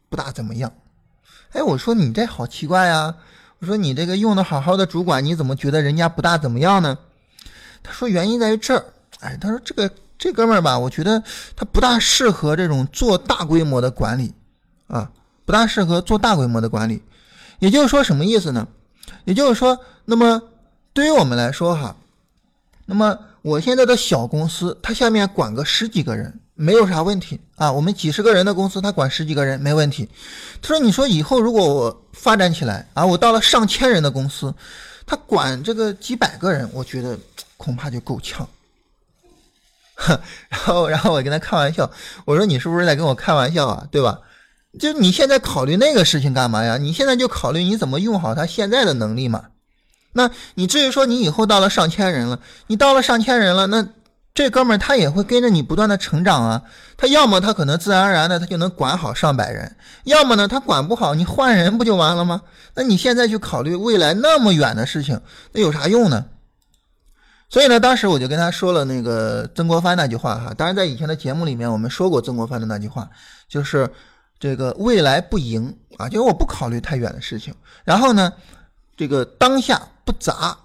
[0.07, 0.71] 不大怎么样。
[1.51, 3.17] 哎，我说你这好奇怪呀。
[3.59, 6.97] 我说你这个用的好好的主管，你怎么觉得人家不大怎么样呢？
[7.83, 8.85] 他说原因在于这儿。
[9.19, 11.23] 哎，他说这个这哥们儿吧，我觉得
[11.55, 14.33] 他不大适合这种做大规模的管理。
[14.87, 15.09] 啊，
[15.45, 17.01] 不大适合做大规模的管理，
[17.57, 18.67] 也就是说什么意思呢？
[19.23, 20.39] 也就是说，那么
[20.93, 21.95] 对于我们来说哈，
[22.85, 27.71] 那么我现在的小公司，他下面管个十几个人没有啥问题啊。
[27.71, 30.07] 我们几十个人的公司，他管十几个人没问题。
[30.61, 34.53] 他说：“你说以后如果我发展起来啊，我到了上千人的公司，
[35.07, 37.17] 他管这个几百个人，我觉得
[37.57, 38.47] 恐怕就够呛。”
[40.49, 41.89] 然后，然后我跟他开玩笑，
[42.25, 43.87] 我说：“你是不是在跟我开玩笑啊？
[43.91, 44.19] 对吧？”
[44.77, 46.77] 就你现在考虑那个事情干嘛呀？
[46.77, 49.45] 你现在就考虑你怎么用好他现在的能力嘛。
[50.11, 53.87] 那你至于说你以后到了上千人了，你到了上千人了，那
[54.33, 56.63] 这哥们儿他也会跟着你不断的成长啊。
[56.97, 62.41] 他要么他可能自然而然的他就能管好上百人，要么呢他管不好，你换人不就完了吗？
[62.73, 65.21] 那你现在去考虑未来那么远的事情，
[65.53, 66.25] 那有啥用呢？
[67.55, 70.53] 所以呢，当时我就跟他说了那个曾国藩那句话哈。
[70.53, 73.09] 当然在以前的节目里面我们说过曾国藩的那句话，
[73.47, 73.89] 就是。
[74.37, 77.55] 这个未来不迎啊，就是我不考虑太远的事情。
[77.85, 78.33] 然后呢，
[78.97, 80.57] 这个当下不杂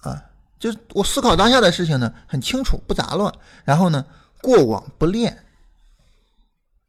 [0.00, 0.22] 啊，
[0.60, 3.34] 就是我思考当下的事情呢很清楚，不杂乱。
[3.64, 4.06] 然后呢，
[4.40, 5.44] 过往不恋，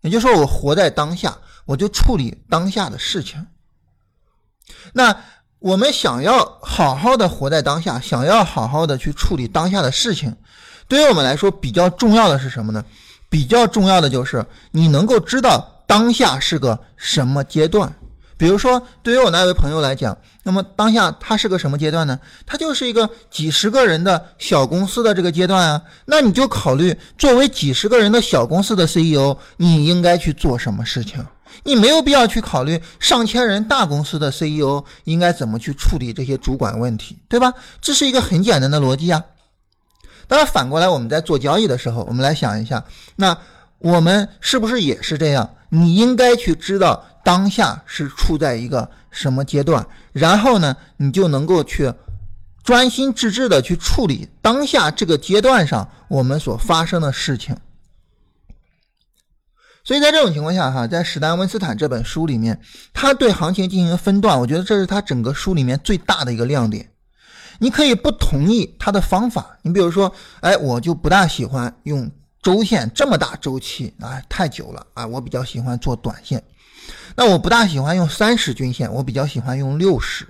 [0.01, 3.47] 也就是说我活在当下，我就处理当下的事情。
[4.93, 5.19] 那
[5.59, 10.35] 我们想要好好的活在当下，想要好好的去处理当下的事情，
[10.87, 12.83] 对于我们来说比较重要的是什么呢？
[13.29, 15.73] 比较重要的就是你能够知道。
[15.87, 17.95] 当下是个什么阶段？
[18.35, 22.19] 比如说，对于我那位朋友来讲，那么当下他是个什么阶段呢？
[22.45, 25.81] 他就是一个几十个人的小公司的这个阶段啊。
[26.05, 31.25] 那你就考虑，作为几十个人的小公司的 CEO，你应该去做什么事情？
[31.63, 37.53] 你没有必要去考虑上千人大公司的 CEO 应该怎么去处理这些主管问题，对吧？
[37.81, 39.23] 这是一个很简单的逻辑啊。
[40.27, 42.83] 当然，反过来我们在做交易的时候，我们来想一下，
[43.15, 43.37] 那
[43.79, 45.55] 我们是不是也是这样？
[45.69, 51.93] 你应该去知道当下是处在一个什么阶段，然后呢，你就能够去
[52.63, 57.55] 专心致志的去处理当下这个阶段上我们所发生的事情。
[59.87, 62.59] 所以在这种情况下，哈，在史丹温斯坦这本书里面，
[62.91, 66.91] 他对行情进行分段，我觉得这是他整个书里面最大的一个亮点。
[67.59, 72.11] 你可以不同意他的方法，你比如说，哎，我就不大喜欢用。
[72.43, 75.05] 周线这么大周期啊，太久了啊！
[75.05, 76.41] 我比较喜欢做短线，
[77.15, 80.25] 那我不大喜欢用三十均线，我比较喜欢用六十。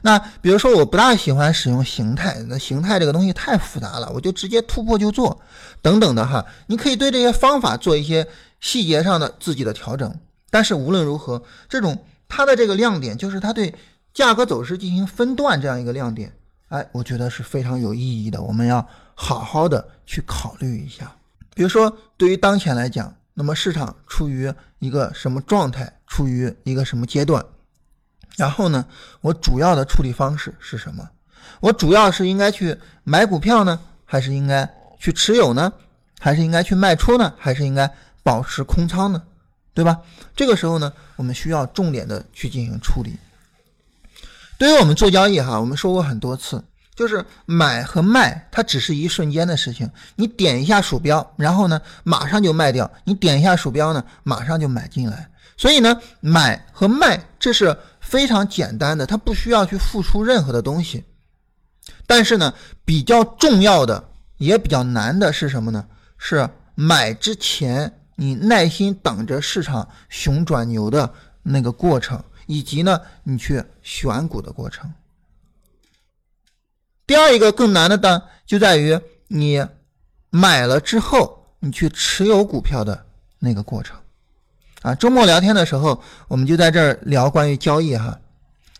[0.00, 5.40] 那比如说我不大喜欢使用形态，那形态这个东西太复杂了，我就直接突破就做，
[5.82, 6.44] 等等的哈。
[6.66, 8.26] 你可以对这些方法做一些
[8.62, 10.18] 细节上的自己的调整。
[10.48, 13.74] 但是无论如何，这种它的这个亮点就是它对
[14.14, 16.34] 价格走势进行分段这样一个亮点，
[16.68, 18.40] 哎，我觉得是非常有意义的。
[18.40, 21.14] 我们要好好的去考虑一下。
[21.54, 27.44] 比如说，对于当前来讲，那么市场处于一个什么状态，处于一个什么阶段？
[28.36, 28.86] 然后呢，
[29.20, 31.08] 我主要的处理方式是什么？
[31.60, 35.72] 我主要是应该去买股票呢，还是应该去持有呢？
[36.18, 37.34] 还是应该去卖出呢？
[37.38, 37.90] 还是应该
[38.22, 39.22] 保持空仓呢？
[39.74, 40.00] 对吧？
[40.36, 43.16] 这个时候呢，我们需要重点的去进行处理。
[44.58, 46.62] 对于我们做交易哈，我们说过很多次，
[46.94, 49.90] 就是买和卖，它只是一瞬间的事情。
[50.16, 55.30] 你点一下鼠标，然后呢，马上就卖掉；你点一下鼠标呢，马上就买进来。
[55.56, 61.02] 所以呢，买和卖这是非常简单的，它不需要去付出任何的东西。
[62.06, 62.52] 但是呢，
[62.84, 64.04] 比较重要的
[64.36, 65.86] 也比较难的是什么呢？
[66.18, 74.92] 是买之前你耐心等着市场熊转牛的那个过程，以及呢，你去选股的过程。
[77.04, 79.66] 第二一个更难的呢，就在于你
[80.30, 83.04] 买了之后，你去持有股票的
[83.40, 83.98] 那个过程。
[84.82, 88.20] 啊，周末聊天的时候，我们就在这儿聊关于交易哈。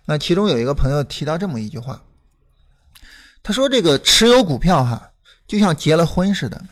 [0.04, 2.00] 那其中有一个朋友提到这么一句话，
[3.42, 5.10] 他说：“这个持有股票哈，
[5.48, 6.62] 就像结了婚似的。”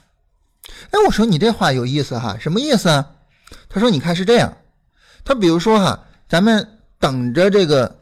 [0.90, 3.06] 哎，我说你这话有意思哈，什么意思啊？
[3.68, 4.56] 他说：“你看是这样，
[5.24, 6.66] 他比如说哈，咱们
[6.98, 7.98] 等着这个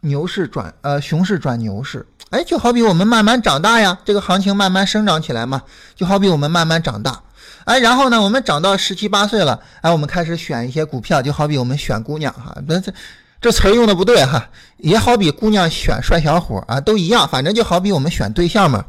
[0.00, 5.62] 牛市转呃熊市转牛市。”哎，就好比我们慢慢长大呀，这个行情慢慢生长起来嘛。
[5.96, 7.22] 就好比我们慢慢长大，
[7.64, 12.92] 哎，然后呢，我们长到十七八岁了，哎，我们开始选一些股票，就好比我们选姑娘哈，那这
[13.40, 18.84] 这词儿用的不对哈，也好比姑娘选帅小伙啊，都一样，反正就好比我们选对象嘛。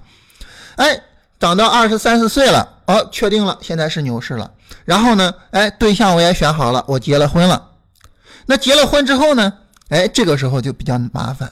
[0.75, 1.01] 哎，
[1.39, 4.51] 长到二十三四岁了，哦，确定了，现在是牛市了。
[4.83, 7.69] 然后呢，哎，对象我也选好了，我结了婚了。
[8.47, 9.53] 那结了婚之后呢，
[9.87, 11.49] 哎，这个时候就比较麻烦。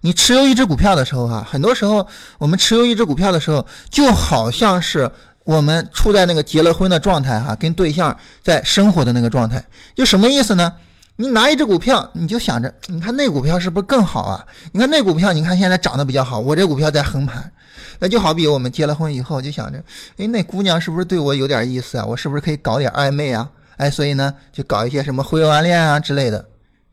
[0.00, 2.06] 你持有一只股票的时候，哈，很多时候
[2.38, 5.10] 我们持有一只股票的时候，就好像是
[5.44, 9.62] 我们处在那个结了婚的状态，哈，跟对象在生活的那个状态，
[9.94, 10.72] 就什么意思呢？
[11.20, 14.46] 你拿一只股票，你就想着，你看那股票是不是更好啊？
[14.70, 17.50] 你看那股票，你看现在涨得比较好，我这股票在横盘，
[17.98, 19.82] 那就好比我们结了婚以后，就想着，
[20.16, 22.04] 哎，那姑娘是不是对我有点意思啊？
[22.04, 23.50] 我是不是可以搞点暧昧啊？
[23.78, 26.44] 哎，所以呢，就搞一些什么婚外恋啊之类的。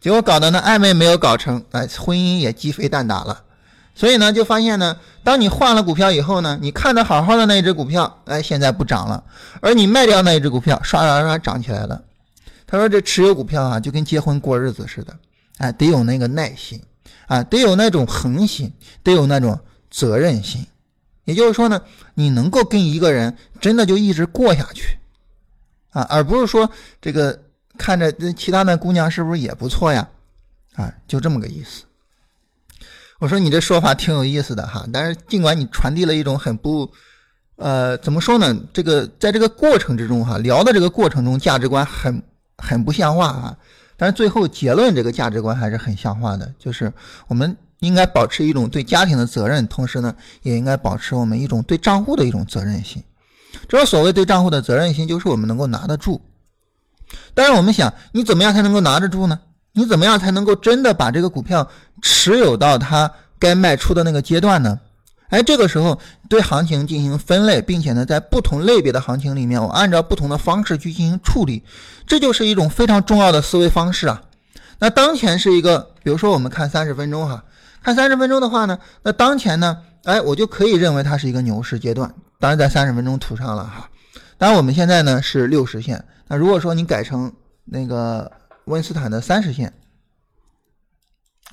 [0.01, 3.43] 结果搞的呢，暧昧没有搞成，哎，婚姻也鸡飞蛋打了。
[3.93, 9.23] 所以呢，就发现呢，当你换了股票以后呢，你看的好好的那只股票，哎，现在不涨了；
[9.61, 12.01] 而你卖掉那一只股票，刷刷刷涨起来了。
[12.75, 15.17] 他说这持有股票啊，就跟结婚过日子似的，
[15.57, 16.81] 哎，得有那个耐心
[17.27, 19.59] 啊，得有那种恒心，得有那种
[19.89, 20.65] 责任心。
[21.23, 21.81] 也就是说呢，
[22.13, 24.97] 你能够跟一个人真的就一直过下去
[25.91, 26.69] 啊，而不是说
[27.01, 27.41] 这个。
[27.77, 30.07] 看着其他的姑娘是不是也不错呀？
[30.75, 31.83] 啊，就这么个意思。
[33.19, 36.89] 我说你这说法挺有意思的哈，但是尽管你传递了一种很不，
[37.57, 38.57] 呃，怎么说呢？
[38.71, 42.23] 这个在这个过程之中哈，聊的这个过程中价值观很
[42.57, 43.57] 很不像话啊。
[43.97, 46.91] 但是最后结论这个价值观还是很像话的，就是
[47.27, 53.03] 我们应该保持一种对家庭的责任，同时呢，也应该保持我们一种对账户的一种责任心。
[53.69, 56.21] 这个所谓对账户的责任心，就是我们能够拿得住。
[57.33, 59.39] 但是我们想，你怎么样才能够拿得住呢？
[59.71, 61.69] 你怎么样才能够真的把这个股票
[62.01, 64.79] 持有到它该卖出的那个阶段呢？
[65.29, 71.63] 哎，这个时候对行情进行分类，并且呢，在不同类别的行情里面，我按照不同的方式去进行处理，
[72.05, 74.21] 这就是一种非常重要的思维方式啊。
[74.79, 77.43] 那当前是一个，比如说我们看三十分钟哈，
[77.81, 82.13] 看三十分钟的话呢，那当前呢，哎，我就可以认为它是一个牛市阶段。
[82.39, 83.89] 当然在三十分钟图上了哈。
[84.37, 86.05] 当然我们现在呢是六十线。
[86.27, 87.31] 那如果说你改成
[87.63, 88.31] 那个
[88.65, 89.73] 温斯坦的三十线，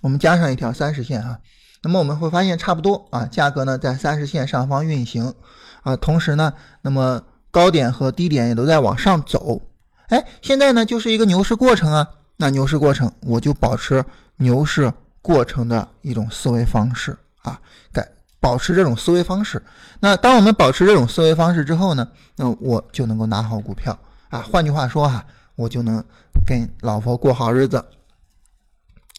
[0.00, 1.38] 我们加上一条三十线哈，
[1.82, 5.34] 那么我们会发现差不多啊，价格呢在三十线上方运行
[5.82, 9.60] 啊，同时呢，那么高点和低点也都在往上走，
[10.08, 14.04] 哎，现在呢就是一个牛市过程啊，那牛市过程我就保持
[14.36, 17.60] 牛市过程的一种思维方式啊，
[17.92, 18.08] 改
[18.40, 19.62] 保持这种思维方式。
[20.00, 23.96] 那当我们保持这种思维方式之后呢，那我就能够拿好股票。
[24.30, 25.24] 啊，换句话说哈，
[25.56, 26.02] 我就能
[26.46, 27.84] 跟老婆过好日子。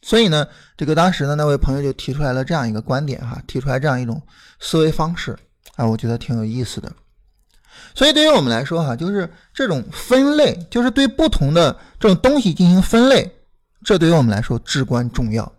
[0.04, 0.46] 所以呢，
[0.78, 4.22] 这个当时呢那位朋友就提出来了这样一个观点哈，提出来这样一种
[4.60, 5.36] 思维方式
[5.78, 6.92] 啊，我觉得挺有意思的。
[7.96, 13.32] 所以对于我们来说哈，就是这种分类，就是对不同的这种东西进行分类，
[13.84, 15.52] 这对于我们来说至关重要。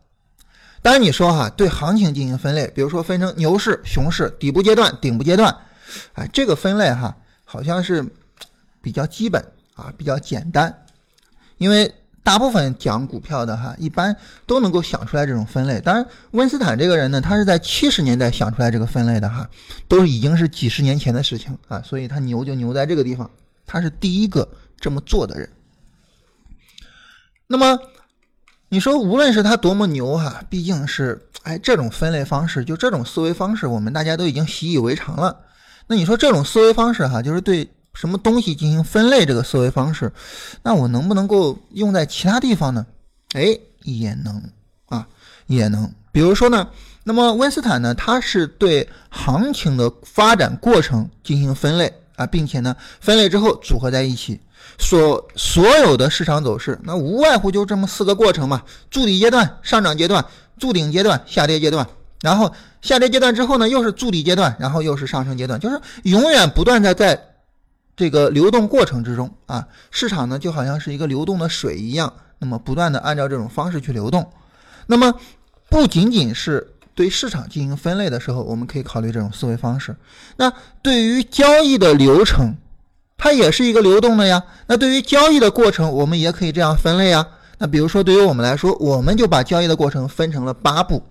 [0.82, 5.56] 当然你说哈，对行情进行分类，比如说分成牛市、熊市、底部阶段、顶部阶段，
[6.12, 8.04] 哎，这个分类哈，好像是。
[8.82, 9.42] 比较基本
[9.76, 10.84] 啊，比较简单，
[11.56, 11.90] 因为
[12.24, 14.16] 大部分讲股票的哈，一般
[14.46, 15.78] 都能够想出来这种分类。
[15.78, 19.46] 当然，温斯坦这个人呢，他是在七十年代想出来这个分类的哈，
[19.86, 23.30] 都已经是几十年前的事情啊，所以他牛就牛在这个地方，
[23.66, 24.48] 他是第一个
[24.80, 25.46] 这么做的人。
[27.46, 27.78] 那么
[28.70, 35.40] 你说，无论是他多么牛哈，毕竟是哎这种分类方式，就这种思维方式，我们大家都已经习以为常了。
[35.86, 37.68] 那你说这种思维方式哈，就是对。
[37.94, 40.12] 什么东西进行分类这个思维方式，
[40.62, 42.84] 那我能不能够用在其他地方呢？
[43.32, 44.42] 哎，也能
[44.86, 45.06] 啊，
[45.46, 45.90] 也能。
[46.12, 46.68] 比如说呢，
[47.04, 54.40] 那么温斯坦呢，他是对行情的发展过程进行分类啊，并且呢，分类之后组合在一起，
[54.78, 60.24] 所所有的市场走势，那无外乎就这么四个过程嘛：筑底阶段、上涨阶段、
[60.58, 61.86] 筑顶阶段、下跌阶段。
[62.22, 67.20] 然后下跌阶段之后呢，又是筑底阶段，然后又是上升阶段，就是永远不断的在
[67.96, 69.66] 这个流动过程之中啊。
[69.90, 74.30] 市场呢，就好像是一个流动的水一样，那么不断的按照这种方式去流动。
[74.86, 75.14] 那么。
[75.70, 79.96] 不仅仅是对市场进行分类的时候，我们可以考虑这种思维方式。
[80.36, 82.56] 那对于交易的流程，
[83.16, 84.44] 它也是一个流动的呀。
[84.68, 87.26] 那对于交易的过程，我们也可以这样分类啊。
[87.58, 91.02] 那比如说，对于我们来说，我们就把交易的过程分成了八步。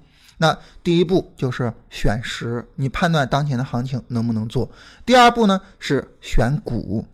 [0.43, 4.69] 那第一步就是选时，你判断当前的行情能不能做。
[5.05, 7.05] 第二步呢是选股。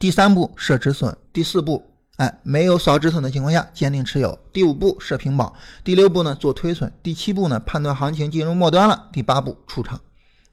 [0.00, 1.16] 第三步设止损。
[1.32, 1.86] 第四步。
[2.16, 4.36] 哎，没有扫止损的情况下，坚定持有。
[4.52, 10.00] 第五步设平保，第六步呢做推损，第七步呢判断行情进入末端了，第八步出场。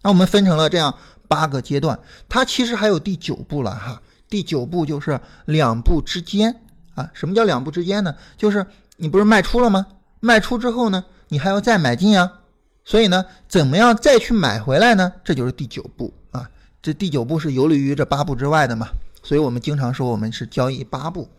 [0.04, 0.96] 那我们分成了这样
[1.28, 4.00] 八个阶段，它其实还有第九步了哈。
[4.30, 6.62] 第九步就是两步之间
[6.94, 7.10] 啊。
[7.16, 8.16] 什么叫两步之间呢？
[8.38, 8.64] 就是
[8.98, 9.88] 你不是卖出了吗？
[10.20, 12.42] 卖出之后呢，你还要再买进啊。
[12.84, 15.14] 所以呢，怎么样再去买回来呢？
[15.24, 16.50] 这就是第九步啊。
[16.82, 18.90] 这第九步是游离于这八步之外的嘛。
[19.24, 21.30] 所以我们经常说我们是交易八步。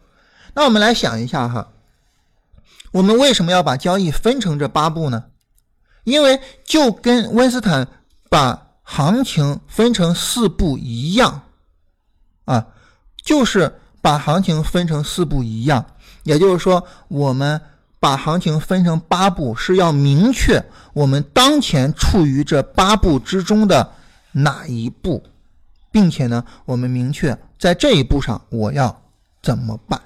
[0.54, 1.72] 那我们来想一下哈，
[2.92, 5.24] 我们为什么要把交易分成这八步呢？
[6.04, 7.86] 因为就跟温斯坦
[8.28, 11.42] 把行情分成四步一样，
[12.44, 12.68] 啊，
[13.22, 15.84] 就是把行情分成四步一样。
[16.22, 17.60] 也就是说，我们
[18.00, 23.92] 把行情分成八步，是要明确我们当前处于这八步之中的
[24.32, 25.22] 哪一步，
[25.92, 29.02] 并且呢，我们明确在这一步上我要
[29.42, 30.00] 怎么办。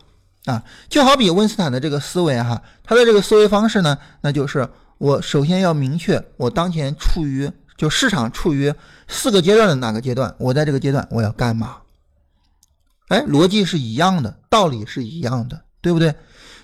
[0.47, 4.69] 啊，就好比温斯坦的这个思维哈，他的这个思维方式呢，那就是
[4.99, 8.75] 我首先要明确我当前处于就市场处于
[9.09, 11.77] 四个阶段的哪个阶段，我在这个阶段我要干嘛？
[13.09, 16.15] 哎，逻辑是一样的，道理是一样的，对不对？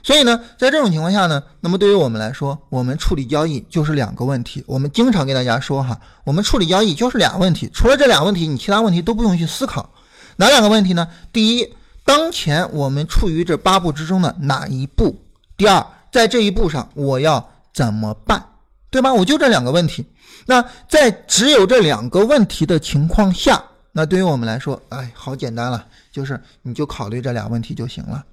[0.03, 4.63] 所以呢，在这种情况下呢，那么对于我们来说，我们处理交易就是两个问题。
[4.67, 9.91] 我们经常给大家说哈，我们处理交易就是俩问题，除了这俩问题，你其他问题都不用去思考。
[10.37, 11.09] 哪两个问题呢？
[11.33, 11.75] 第一。
[12.03, 15.15] 当前我们处于这八步之中的哪一步？
[15.57, 18.45] 第二，在这一步上我要怎么办？
[18.91, 19.13] 对吧？
[19.13, 20.05] 我就这两个问题。
[20.47, 28.25] 那在只有这两个问题的情况下，那对于我们来说，哎，好简单了，就是你就考虑这俩问题就行了。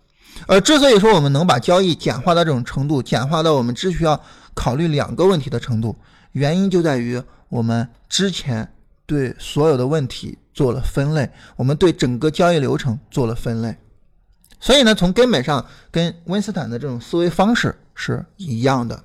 [0.48, 4.22] 而之所以说我们能把交易简化到这种程度，简化到我们只需要
[4.54, 5.96] 考虑两个问题的程度，
[6.32, 8.74] 原因就在于我们之前
[9.06, 10.38] 对所有的问题。
[10.58, 13.78] 做了分类，我们对整个交易流程做了分类，
[14.60, 19.04] 所以呢，从根本上跟温斯坦的这种思维方式是一样的。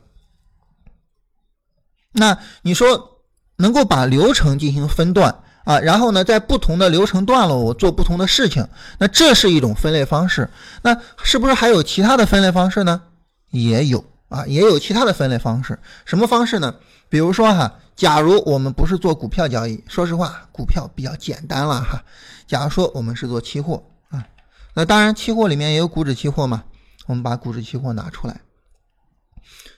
[2.13, 3.21] 那你说
[3.57, 8.67] 能够把流程进行分段啊，然后呢，在不同的流程段落我做不同的事情，
[8.99, 10.49] 那这是一种分类方式。
[10.83, 13.03] 那是不是还有其他的分类方式呢？
[13.51, 15.79] 也有啊，也有其他的分类方式。
[16.05, 16.75] 什么方式呢？
[17.09, 17.79] 比如说哈。
[17.95, 22.03] 假如我们不是做股票交易，说实话，股票比较简单了哈。
[22.47, 24.27] 假如说我们是做期货啊，
[24.75, 26.65] 那当然期货里面也有股指期货嘛。
[27.07, 28.41] 我们把股指期货拿出来，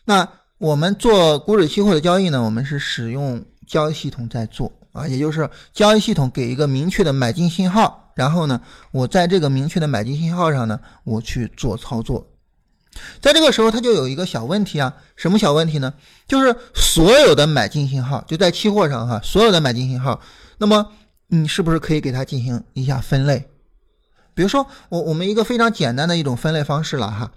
[0.04, 0.26] 那
[0.58, 8.60] 我们做股指期货的交易呢，我们是使用交易系统在做啊，也就是交易系统给一个明确的买进信号，然后呢，
[8.92, 12.28] 我在这个明确的买进信号上呢，我去做操作。
[13.20, 15.92] 在这个时候，它就有一个小问题啊，什么小问题呢？
[16.28, 20.20] 就是所有的买进信号就在期货上哈，所有的买进信号，
[20.58, 20.92] 那么
[21.26, 23.48] 你是不是可以给它进行一下分类？
[24.32, 27.32] 比如说，我我们一个非常简单的一种分类方式了哈，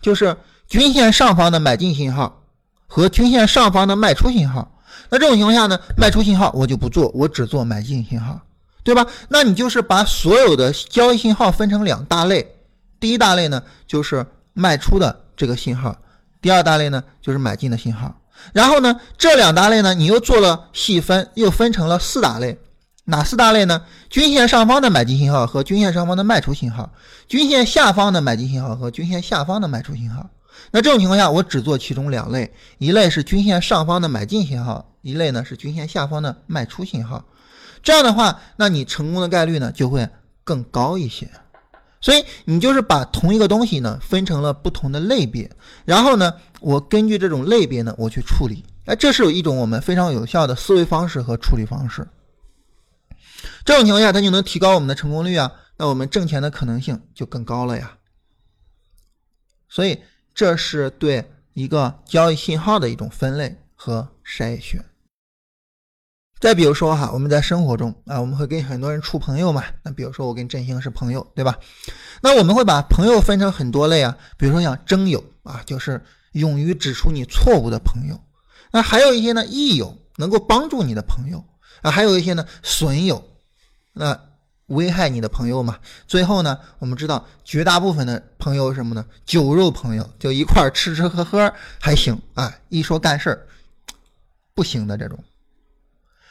[0.00, 0.34] 就是
[0.66, 2.42] 均线上方的买进信号
[2.86, 4.73] 和均线上方的卖出信号。
[5.10, 8.40] 那这种情况下呢，卖出信号我就不做，我只做买进信号，
[8.82, 9.06] 对吧？
[9.28, 12.54] 那你就是把所有的交易信号分成两大类，
[12.98, 14.26] 第一大类呢就是。
[14.56, 15.96] 卖出的这个信号，
[16.40, 18.20] 第二大类呢就是买进的信号，
[18.52, 22.56] 然后呢这两大类呢你又做了细分，又分成了四大类，
[23.06, 23.82] 哪四大类呢？
[24.08, 26.92] 均线上方的买进信号和均线上方的卖出信号，
[27.26, 30.30] 均线下方的买进信号和均线下方的卖出信号。
[30.70, 37.24] 那这种情况下，我只做其中两类，一类是均线上方的买进信号，一类呢是均线下方的卖出信号。
[37.82, 40.08] 这样的话，那你成功的概率呢就会
[40.42, 41.30] 更高一些。
[42.00, 45.50] 所以你就是把同一个东西呢分成了不同的类别，
[45.84, 48.64] 然后呢，我根据这种类别呢，我去处理。
[48.84, 52.06] 哎，这是有一种我们非常有效的思维方式和处理方式。
[53.64, 57.96] 这种情况下，它就能提高我们的成功率啊，那我们挣钱的可能性就更高了呀。
[59.70, 59.98] 所以
[60.34, 64.84] 这是对一个交易信号的一种分类和筛选。
[66.40, 69.64] 再比如说哈，我们在生活中啊，我们会跟很多人处朋友嘛。
[69.82, 71.58] 那比如说我跟振兴是朋友，对吧？
[72.20, 78.20] 那我们会把朋友分成很多类啊，比如说像真友啊，就是勇于指出你错误的朋友。
[78.72, 81.42] 那还有一些呢，益友，能够帮助你的朋友
[81.80, 83.24] 啊，还有一些呢，损友，
[83.92, 84.20] 那
[84.66, 85.78] 危害你的朋友嘛。
[86.06, 89.04] 最后呢，我们知道绝大部分的朋友什么呢？
[89.24, 93.46] 酒肉朋友，就一块吃吃喝喝还行啊，一说干事儿
[94.54, 95.18] 不行的这种。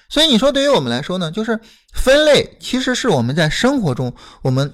[0.09, 1.59] 所以你说，对于我们来说呢，就是
[1.93, 4.13] 分类其实是我们在生活中
[4.43, 4.73] 我们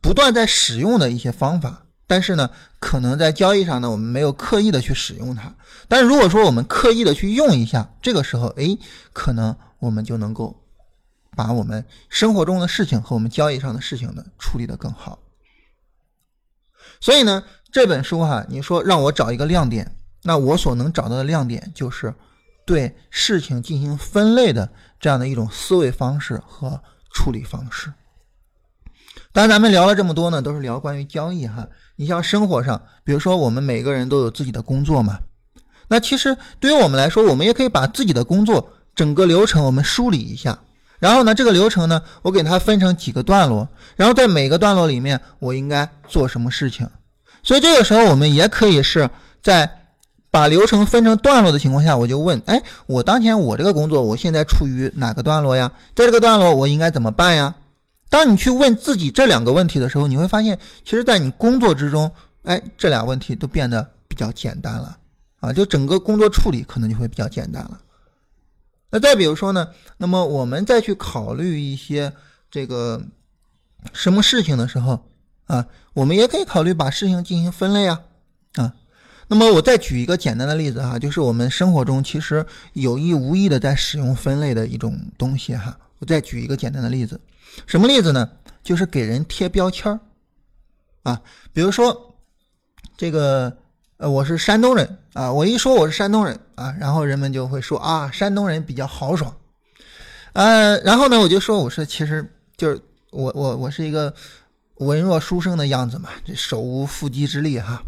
[0.00, 5.54] 不断在使用的一些方法，但是呢，可能在交易上呢，我们没有刻意的去使用它。
[5.88, 8.76] 但是如果说我们刻意的去用一下，这个时候，哎，
[9.12, 10.63] 可能我们就能够
[11.36, 15.18] 把我们生活中的事情和我们交易上的事情呢处理的更好。
[17.00, 22.14] 所以呢，这本书哈，你说让我找一个亮点，那我所能找到的亮点就是。
[22.66, 26.80] 对事情进行分类的这样的一种思维方式和
[27.12, 27.92] 处理方式。
[29.34, 31.68] 当然，咱们聊了这么多呢，都是聊关于交易哈。
[31.96, 35.18] 你像生活上，比如说我们每个人都有自己的工作嘛，
[35.88, 40.58] 那其实对于我们来说，我们也可以把自己的工作整个流程我们梳理一下。
[41.04, 46.88] 然后呢，这个流程呢，我给它分成几个段落，然后在每个段落里面，我应该做什么事情。
[47.42, 49.10] 所以这个时候，我们也可以是
[49.42, 49.80] 在。
[50.34, 55.70] 把流程分成段落的情况下，我就问：哎，我当前我这个工作，我现在处于哪个段落呀？
[55.94, 57.54] 在这个段落，我应该怎么办呀？
[58.10, 62.10] 当你去问自己这两个问题的时候，你会发现，其实，在你工作之中，
[62.42, 64.96] 哎，这俩问题都变得比较简单了
[65.38, 67.78] 啊，就整个工作处理可能就会比较简单了。
[68.94, 72.12] 那再比如说呢，那么我们再去考虑一些
[72.48, 73.02] 这个
[73.92, 75.10] 什么事情的时候
[75.46, 78.02] 啊，我们也可以考虑把事情进行分类啊，
[78.54, 78.72] 啊。
[79.26, 85.76] 那么我再举一个简单的例子哈，就是我们生活中其实有意无意的在使用分类的一种东西哈。
[85.98, 87.20] 我再举一个简单的例子，
[87.66, 88.30] 什么例子呢？
[88.62, 89.98] 就是给人贴标签儿
[91.02, 91.20] 啊，
[91.52, 92.14] 比如说
[92.96, 93.58] 这个
[93.96, 99.34] 呃我是山东人啊，我一说我是山东人啊，然后人们就会说啊山东人比较豪爽，
[100.32, 102.80] 呃，然后呢我就说我是其实就是
[103.10, 104.12] 我我我是一个
[104.78, 107.82] 文弱书生的样子嘛，这手无缚鸡之力哈。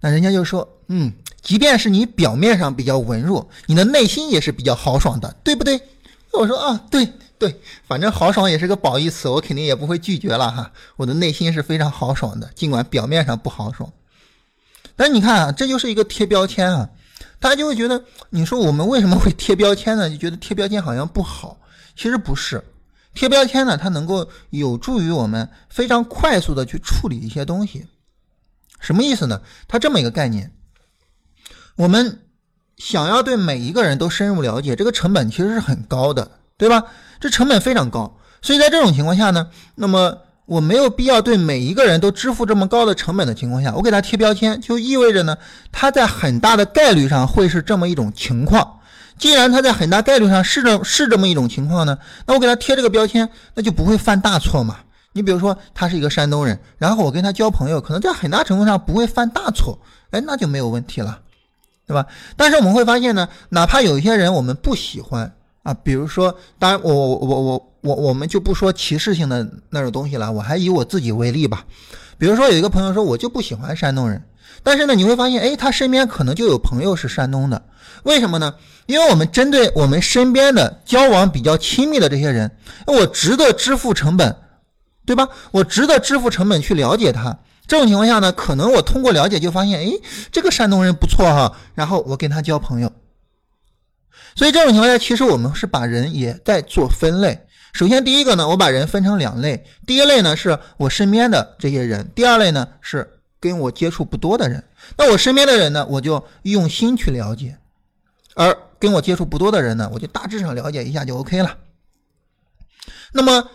[0.00, 1.12] 那人家就说，嗯，
[1.42, 5.80] 即便是你表面上比较文弱，你的内心也是比较豪爽的，对不对？
[6.32, 10.70] 我说啊，对对，反正豪爽也是个褒义词，我肯定也不会拒绝了哈。
[10.96, 13.90] 我的内心是非常豪爽的，尽管表面上不豪爽。
[14.96, 16.88] 但你看啊，这就是一个贴标签啊，
[17.40, 20.08] 大家就会觉得，你说我们为什么会贴标签呢？
[20.08, 21.58] 就觉得贴标签好像不好，
[21.96, 22.62] 其实不是，
[23.14, 27.86] 贴标签呢，它能够有助于我们非常快速的去处理一些东西。
[28.80, 29.40] 什么意思呢？
[29.66, 30.52] 它这么一个概念，
[31.76, 32.20] 我们
[32.76, 36.84] 想要对每一个人都深入了解，这个成本其实是很高的，对吧？
[37.18, 45.36] 这成本非常高，所以在这种情况下呢，那么我没有必要对每一个人都支付这么高的成本的情况下，我给他贴标签，就意味着呢，
[45.72, 48.80] 他在很大的概率上会是这么一种情况。
[49.16, 54.78] 既然他在很大概率上是这是这么一种情况呢，那我给他贴这个标签，那就不会犯大错嘛。
[55.12, 59.78] 你比如说，他是一个山东人，然后我跟他交朋友，可能在很大程度上不会犯大错，
[60.10, 61.20] 哎，那就没有问题了，
[61.86, 62.06] 对吧？
[62.36, 65.32] 但是我们会发现呢，哪怕有一些人我们不喜欢
[65.64, 71.64] 啊，比如说，当然我我我我我我们就不说歧视性的那种东西了，我还以我自己为例吧。
[72.18, 74.22] 比如说有一个朋友说我就不喜欢山东人，
[74.62, 77.60] 但是呢，你会发现，哎，他身边可能就有朋友是山东的，
[78.04, 78.54] 为什么呢？
[78.86, 82.52] 因为我们针对我们身边的交往比较亲密的这些人，
[82.86, 84.36] 我值得支付成本。
[85.06, 85.28] 对吧？
[85.50, 87.38] 我值得支付成本去了解他。
[87.66, 89.92] 这种情况下呢，可能我通过了解就发现，哎，
[90.32, 92.90] 这个山东人不错哈，然后我跟他交朋友。
[94.34, 97.46] 所以这种情况下，其实我们是把人也在做分类。
[97.72, 104.64] 首先第一个呢，我把人分成两类，第一类呢是我身边的这些人，第二类呢是跟我接触不多的人。
[104.96, 107.56] 那我身边的人呢，我就用心去了解；
[108.34, 111.56] 而跟我接触不多的人呢，我就大致上了解一下就 OK 了。
[113.12, 113.48] 那么。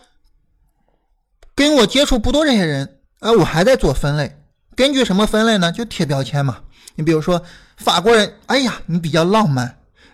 [1.55, 4.37] 跟我接触不多这些人，啊，我还在做分类。
[4.77, 5.73] 根据什么分类呢？
[5.73, 6.59] 就贴标签嘛。
[6.95, 7.43] 你比如说
[7.75, 9.67] 法国人，哎呀，你比较浪漫；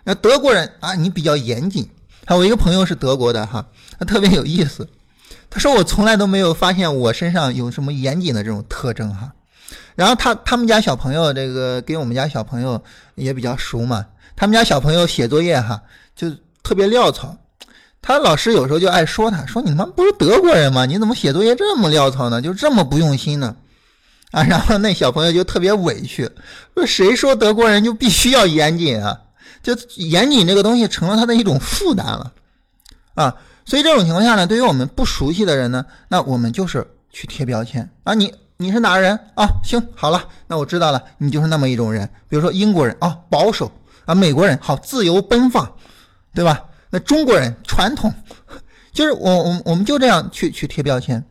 [0.08, 1.90] 那德国人啊，你比较严谨。
[2.24, 3.66] 还有一个朋友是德国的哈，
[3.98, 4.88] 他特别有意思。
[5.50, 9.32] 他说我从来都没有发现我身上有什么严谨的这种特征哈。
[9.96, 12.80] 然后他他们家小朋友这个跟我们家小朋友
[13.16, 14.06] 也比较熟嘛。
[14.36, 15.82] 他们家小朋友写作业哈，
[16.14, 16.30] 就
[16.62, 17.36] 特别潦草。
[18.00, 20.86] 他老师有时候就爱说他，说你他妈不是德国人吗？
[20.86, 22.40] 你怎么写作业这么潦草呢？
[22.40, 23.56] 就这么不用心呢？
[24.30, 26.30] 啊，然后那小朋友就特别委屈，
[26.76, 29.18] 说谁说德国人就必须要严谨啊？
[29.74, 32.32] 就严谨这个东西成了他的一种负担了
[33.14, 33.34] 啊。
[33.64, 38.14] 所以这种情况下呢，对于我们不熟悉的人呢，那我们就是去贴标签啊。
[38.14, 39.48] 你你是哪人啊？
[39.64, 42.08] 行，好了，那我知道了，你就是那么一种人。
[42.28, 43.72] 比如说英国人啊，保守
[44.04, 45.70] 啊；美国人好，自由奔放，
[46.32, 46.64] 对吧？
[46.90, 48.14] 那中国人传统，
[48.94, 51.24] 就是我我我们就这样去去贴标签。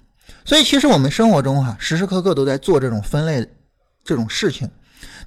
[0.43, 3.47] 所以其实我们生活中哈，时时刻刻都在做这种分类
[4.03, 4.69] 这种事情。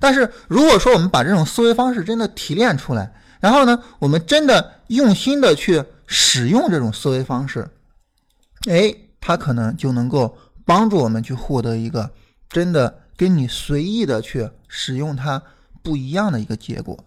[0.00, 5.84] 但是如果说我们把这种思维方式真的提炼出来，然后呢，我们真的用心的去。
[6.10, 7.68] 使用这种思维方式，
[8.66, 12.10] 哎，它可能就能够帮助我们去获得一个
[12.48, 15.42] 真的跟你随意的去使用它
[15.82, 17.04] 不一样的一个结果。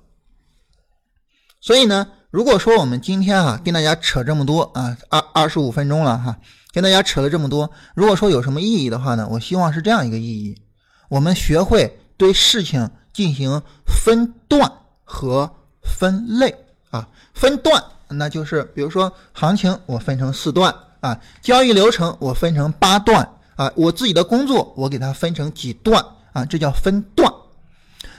[1.60, 6.38] 所以呢，如果说我们今天啊跟大家扯这么多啊，二二十五分钟了哈，
[6.72, 10.62] 跟大家扯了这么多，如果说有什么意义的话呢，我希望是这样一个意义：
[11.10, 14.72] 我们学会对事情进行分段
[15.04, 15.50] 和
[15.82, 16.56] 分类
[16.92, 17.84] 啊，分段。
[18.10, 27.34] 那就是，比如说行情我分成四段啊，交易流程我分成八段啊，我自己的工作我给它分成几段啊，这叫分段。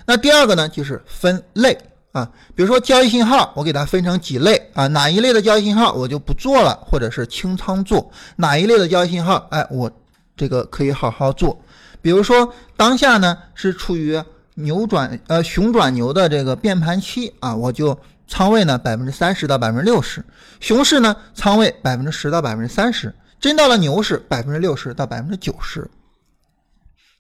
[0.05, 1.79] 那第二个呢，就是分类
[2.11, 9.89] 啊，比如说交易信号我给它分成几类啊，哪一类的交易信号我就不做了，或者是清仓做，哪一类的交易信号，哎，我
[10.37, 11.57] 这个可以好好做。
[12.03, 14.23] 比如说当下呢是处于
[14.57, 17.99] 扭转呃熊转牛的这个变盘期啊，我就。
[18.29, 20.23] 仓位呢，百分之三十到百分之六十；
[20.59, 25.91] 熊市呢，仓位百分之十到百分之三十；真到了牛市，百分之六十到百分之九十。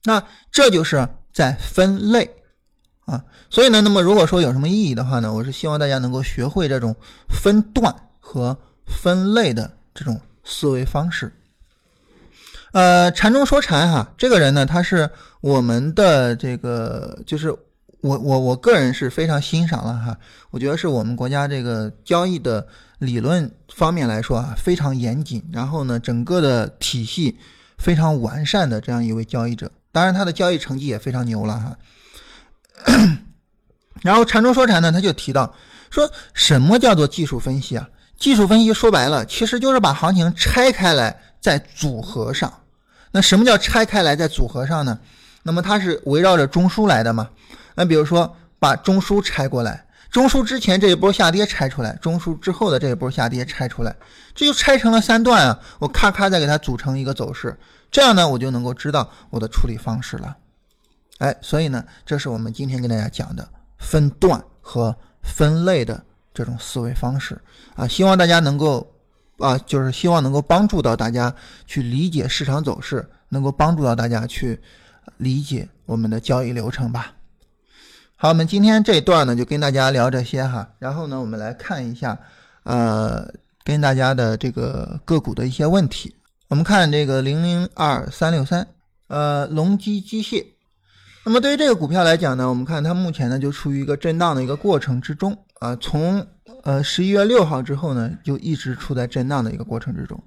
[0.04, 2.30] 那这就是在分类
[3.04, 3.22] 啊。
[3.50, 6.96] 所以呢，那么如果说有什么意义的话呢，我是希望大家能够学会这种
[7.28, 8.56] 分段和
[8.86, 11.30] 分类的这种思维方式。
[12.72, 15.08] 呃，禅中说禅哈，这个人呢，他是
[15.40, 17.56] 我们的这个就是。
[18.02, 20.18] 我我我个人是非常欣赏了哈，
[20.50, 22.66] 我觉得是我们国家这个交易的
[22.98, 27.38] 理论方面来说啊，非常严谨，然后呢，整个的体系
[27.78, 31.78] 非常完善的这样一位交易者，当然他的交易成绩也非常牛了哈。
[34.02, 35.54] 然后禅中说禅呢，他就提到
[35.88, 37.88] 说什么叫做技术分析啊？
[38.18, 42.52] 技术分析说白了，其实就是把行情拆开来再组合上。
[43.12, 44.98] 那什么叫拆开来再组合上呢？
[45.44, 47.28] 那么它是围绕着中枢来的嘛？
[47.74, 53.94] 那比如说，把中枢拆过来，中枢之前这一波下跌拆出来，中枢之后的这一波下跌拆出来，
[54.34, 55.58] 这就拆成了三段啊！
[55.78, 57.58] 我咔咔再给它组成一个走势，
[57.90, 60.36] 这样呢，我就能够知道我的处理方式了。
[61.18, 63.48] 哎，所以呢，这是我们今天跟大家讲的
[63.78, 66.02] 分段和分类的
[66.32, 67.40] 这种思维方式
[67.74, 68.94] 啊，希望大家能够
[69.38, 71.34] 啊，就是希望能够帮助到大家
[71.66, 74.60] 去理解市场走势，能够帮助到大家去
[75.16, 77.12] 理解我们的交易流程吧。
[78.16, 80.68] 好，我们今天这一段呢，就跟大家聊这些哈。
[80.78, 82.16] 然后呢，我们来看一下，
[82.62, 83.28] 呃，
[83.64, 86.14] 跟大家的这个个股的一些问题。
[86.46, 88.68] 我们看这个零零二三六三，
[89.08, 90.44] 呃，隆基机械。
[91.24, 95.74] 那么对于这个股票来讲呢，我们看它目前呢就处于一个震荡的一个过程之中啊。
[95.76, 96.24] 从
[96.62, 100.22] 呃十一月六号之后呢，就一直处在震荡的一个过程之中。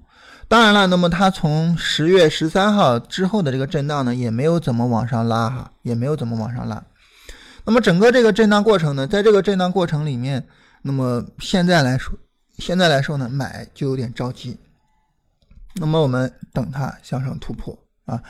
[0.48, 6.84] 当然了，那么它从十月十三号之后的这个震荡呢，也没有怎么往上拉哈，也没有怎么往上拉。
[7.64, 10.46] 那么整个这个震荡过程呢，在这个震荡过程里面，
[10.82, 12.16] 那么现在来说，
[12.58, 14.56] 现在来说呢，买就有点着急。
[15.74, 18.22] 那么我们等它向上突破啊，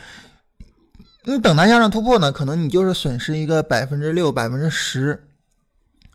[1.25, 5.29] 你等它向上突破呢，可能你就是损失一个百分之六、百分之十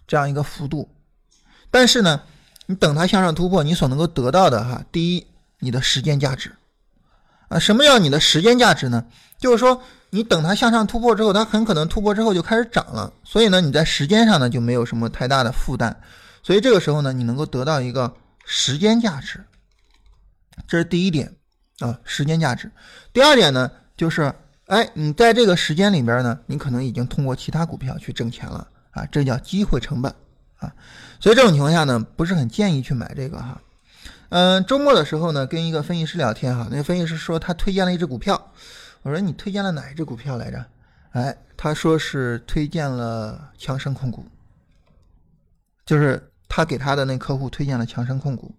[0.08, 0.90] 这样一个幅度。
[1.72, 2.22] 但是呢，
[2.68, 5.26] 你等它向上突破，你所能够得到的哈，第一，
[5.60, 6.54] 你的时间价值
[7.48, 9.06] 啊，什么叫你的时间价值呢？
[9.40, 9.82] 就是说。
[10.14, 15.96] 你等它向上突破之后，它很可能突破之后就开始涨了，所以呢，你在时间上呢就没有什么太大的负担，
[16.44, 18.14] 所以这个时候呢，你能够得到一个
[18.44, 19.42] 时间价值，
[20.68, 21.34] 这是第一点
[21.80, 22.70] 啊，时间价值。
[23.14, 24.34] 第二点呢，就是
[24.66, 30.14] 哎，你在这个时间里边呢，你可能已经通过其他股票去挣钱了啊，这叫机会成本
[30.62, 30.74] 啊，
[31.20, 33.62] 所以这种情况下呢，不是很建议去买这个哈。
[34.30, 38.53] 嗯，周末的时候呢，跟一个分析师聊天哈，那个分析师说他推荐了一只股票。
[39.01, 40.66] 我说你推荐了哪一只股票来着？
[41.12, 44.24] 哎，他说是推荐了强生控股，
[45.86, 48.55] 就是他给他的那客户推荐了强生控股。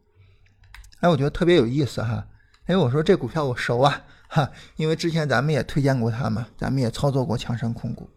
[1.00, 2.26] 哎，我觉得特别有意思哈。
[2.66, 8.10] 哎，我说这股票我熟啊，哈，因为之前咱们也推荐过它嘛，咱们也操作过强生控股。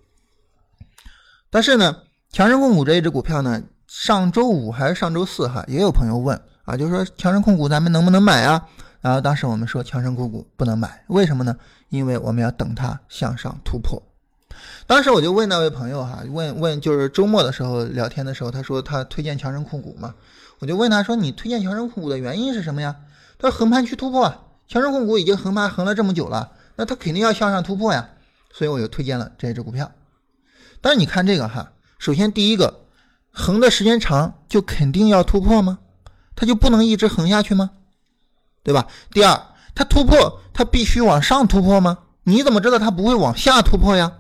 [1.49, 8.67] 但是呢，强生控股这一只股票呢，上周五还是上周四哈，也有朋友问啊，就是说强生控股咱们能不能买啊？
[9.01, 11.55] 然后当时我们说强生控股不能买，为什么呢？
[11.89, 14.01] 因为我们要等它向上突破。
[14.87, 20.15] 当时我就问那位朋友哈，问问就是周末的时候聊天的时候，他说他推荐强生控股嘛，
[20.59, 22.95] 我就问他说你推荐强生控股的原因是什么呀？
[23.37, 24.33] 他说横盘区突破，
[24.67, 28.09] 强生控股已经横盘横了这么久了，那它肯定要向上突破呀，
[28.51, 29.91] 所以我就推荐了这只股票。
[30.81, 32.84] 但是你看这个哈，首先第一个，
[33.35, 35.79] 横的时间长就肯定要突破吗？
[36.35, 37.71] 它就不能一直横下去吗？
[38.63, 38.87] 对吧？
[39.11, 39.39] 第二，
[39.75, 41.99] 它突破它必须往上突破吗？
[42.23, 44.11] 你怎么知道它不会往下突破呀？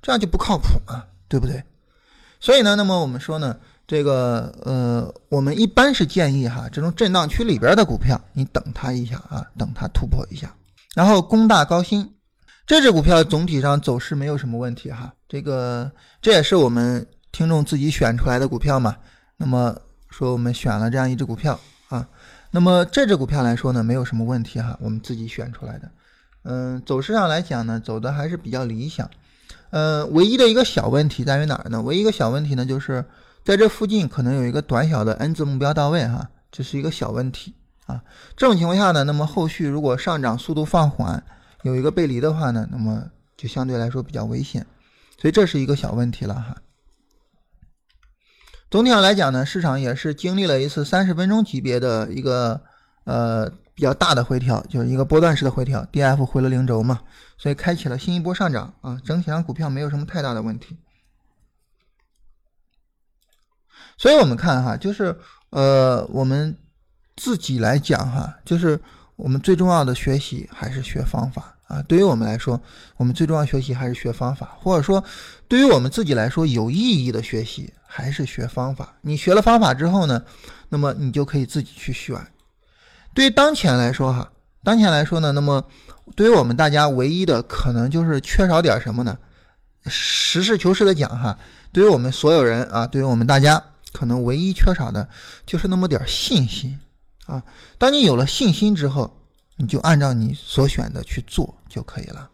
[0.00, 1.64] 这样就不靠谱嘛，对不对？
[2.38, 3.56] 所以呢，那么我们说呢，
[3.86, 10.54] 这个呃，我们一般是建议哈，这种震荡区里边的股票，你等它一下啊，等它突破一下。
[10.94, 12.14] 然后工大高新
[12.66, 15.90] 这只股票总体上走势没有什么问题哈，这个
[16.22, 18.96] 这也是我们听众自己选出来的股票嘛。
[19.36, 19.76] 那么
[20.10, 21.58] 说我们选了这样一只股票
[21.88, 22.08] 啊，
[22.50, 25.90] 那么这只股票来说呢，没有什么问题哈，我们自己选出来的。
[26.42, 29.08] 嗯，走势上来讲呢，走的还是比较理想。
[29.70, 31.82] 呃，唯一的一个小问题在于哪儿呢？
[31.82, 33.04] 唯一一个小问题呢，就是
[33.44, 37.54] 在这附近可能有一个短小的 N 字目标到位哈，这是一个小问题
[37.86, 38.02] 啊。
[38.36, 41.22] 这种情况下呢，那么后续如果上涨速度放缓，
[41.62, 43.04] 有一个背离的话呢，那么
[43.36, 44.66] 就相对来说比较危险，
[45.20, 46.56] 所以这是一个小问题了哈。
[48.70, 52.62] 总体上来讲呢，市场也是经历了一次三十分钟级别的一个
[53.04, 53.52] 呃。
[53.78, 56.98] 比较大的回调，就是一个波段式的回调，D F 回了零轴嘛，
[57.36, 59.00] 所以开启了新一波上涨啊。
[59.04, 60.76] 整体上股票没有什么太大的问题，
[63.96, 65.16] 所以我们看哈，就是
[65.50, 66.58] 呃，我们
[67.14, 68.80] 自己来讲哈，就是
[69.14, 71.80] 我们最重要的学习还是学方法啊。
[71.82, 72.60] 对于我们来说，
[72.96, 75.02] 我们最重要学习还是学方法，或者说
[75.46, 78.96] 对于我们自己来说有意义的学习还是学方法。
[79.02, 80.20] 你学了方法之后呢，
[80.68, 82.16] 那么你就可以自己去选。
[83.14, 84.30] 对于当前来说，哈，
[84.64, 85.64] 当前来说呢，那么
[86.16, 89.16] 对于我们大家唯一的可能就是缺少点什么呢？
[89.86, 91.38] 实事求是的讲，哈，
[91.72, 93.62] 对于我们所有人啊，对于我们大家，
[93.92, 95.08] 可能唯一缺少的
[95.46, 96.78] 就是那么点信心
[97.26, 97.42] 啊。
[97.78, 99.17] 当你有了信心之后，
[99.58, 102.30] 你就按照你所选的去做就可以了。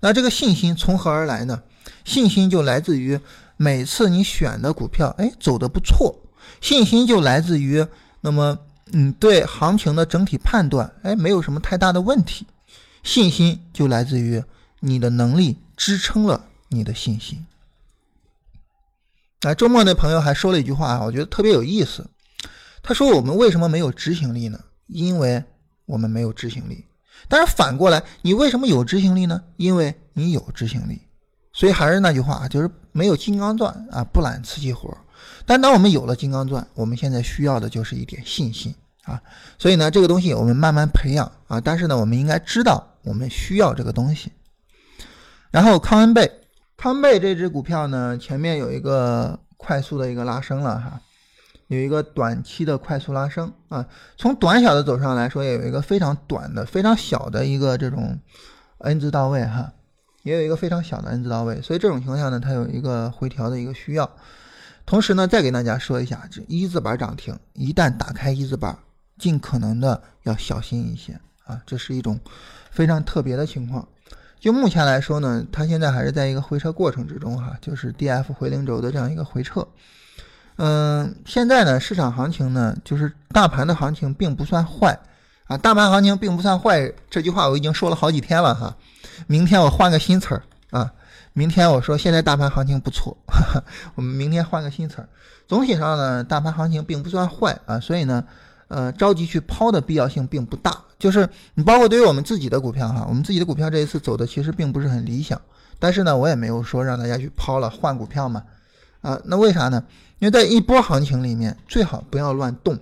[0.00, 1.62] 那这个信心从何而来呢？
[2.04, 3.18] 信心就来自于
[3.56, 6.14] 每次你选的股票，哎，走的不错。
[6.60, 7.86] 信心就来自于
[8.20, 8.58] 那么。
[8.92, 12.46] 嗯，对行情的整体判断，哎，没有什么太大的问题。
[13.02, 14.44] 信心就来自于
[14.80, 17.46] 你的能力支撑了你的信心。
[19.40, 22.06] 哎，周末那朋友还说了一句话啊，我觉得特别有意思。
[22.82, 24.60] 他说：“我们为什么没有执行力呢？
[24.86, 25.42] 因为
[25.86, 26.84] 我们没有执行力。
[27.28, 29.42] 但是反过来，你为什么有执行力呢？
[29.56, 31.00] 因为你有执行力。
[31.52, 34.96] 所以还是那句话，就是没有金刚钻啊，不揽瓷器活。”
[35.46, 38.74] 但当我们有了金刚钻，我们现在需要的就是一点信心
[39.04, 39.20] 啊。
[39.58, 41.60] 所以呢，这个东西我们慢慢培养啊。
[41.60, 44.32] 但是呢，我们应该知道我们需要这个东西。
[45.50, 46.30] 然后康恩贝，
[46.76, 51.00] 康恩贝这只股票呢，前面有一个快速的一个拉升了哈，
[51.74, 53.86] 有一个短期的快速拉升啊。
[54.16, 58.18] 从短小的走上来说，也有一个非常短的、非常小的一个这种
[58.78, 59.72] N 字到位哈，
[60.22, 61.60] 也有一个非常小的 N 字到位。
[61.60, 64.10] 所以这种情况下呢，它有一个回调的一个需要。
[64.86, 68.78] 同时呢，再给大家说一下，这一字板涨停，一旦打开一字板，
[69.18, 72.20] 尽可能的要小心一些啊，这是一种
[72.70, 73.88] 非常特别的情况。
[74.38, 79.66] 就目前来说呢，它现在还是在一个回撤过程之中哈，就是 D F 回零轴的这样一个回撤。
[80.56, 84.98] 嗯，现在呢，市场行情呢，就是大盘的行情并不算坏
[85.46, 88.76] 啊，大盘行情并不算坏，这句话我已经说了好几天了哈。
[89.26, 90.92] 明天我换个新词儿啊。
[91.36, 93.16] 明天我说现在大盘行情不错，
[93.96, 95.08] 我们明天换个新词儿。
[95.48, 98.24] 总体上呢，大盘行情并不算坏啊，所以呢，
[98.68, 100.72] 呃，着急去抛的必要性并不大。
[100.96, 105.40] 就是你包括对于我们自己的股票哈，我们自己的股票这一次走的其实并不是很理想，
[105.80, 108.44] 但是呢，我也没有说让大家去抛了换股票嘛，
[109.02, 109.82] 啊，那为啥呢？
[110.24, 112.78] 因为在一波行情里面最好不要乱动，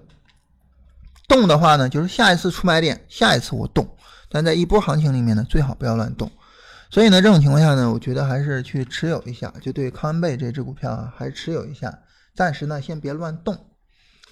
[1.26, 3.96] 动的话呢，就是下一次出买点，下一次我动，
[4.28, 6.30] 但在一波行情里面呢，最好不要乱动。
[6.88, 11.98] 所以呢，这种情况下呢，我觉得还是去持有一下，就对康恩贝这只股票啊，还持有一下，
[12.32, 13.58] 暂时呢先别乱动，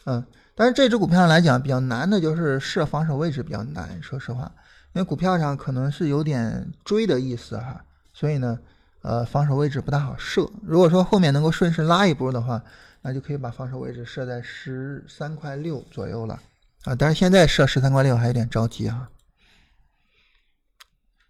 [0.07, 4.53] 嗯，但是这只股票来讲比较难的就是设防守位置比较难，说实话，
[4.93, 8.57] 因为股票上可能是有点追的意思哈，所以呢，
[9.03, 10.49] 呃，防守位置不大好设。
[10.63, 12.63] 如果说后面能够顺势拉一波的话，
[13.03, 16.41] 那就可以把防守位置设在十三块六左右了
[16.85, 19.09] 啊，但是现在设十三块六还有点着急哈。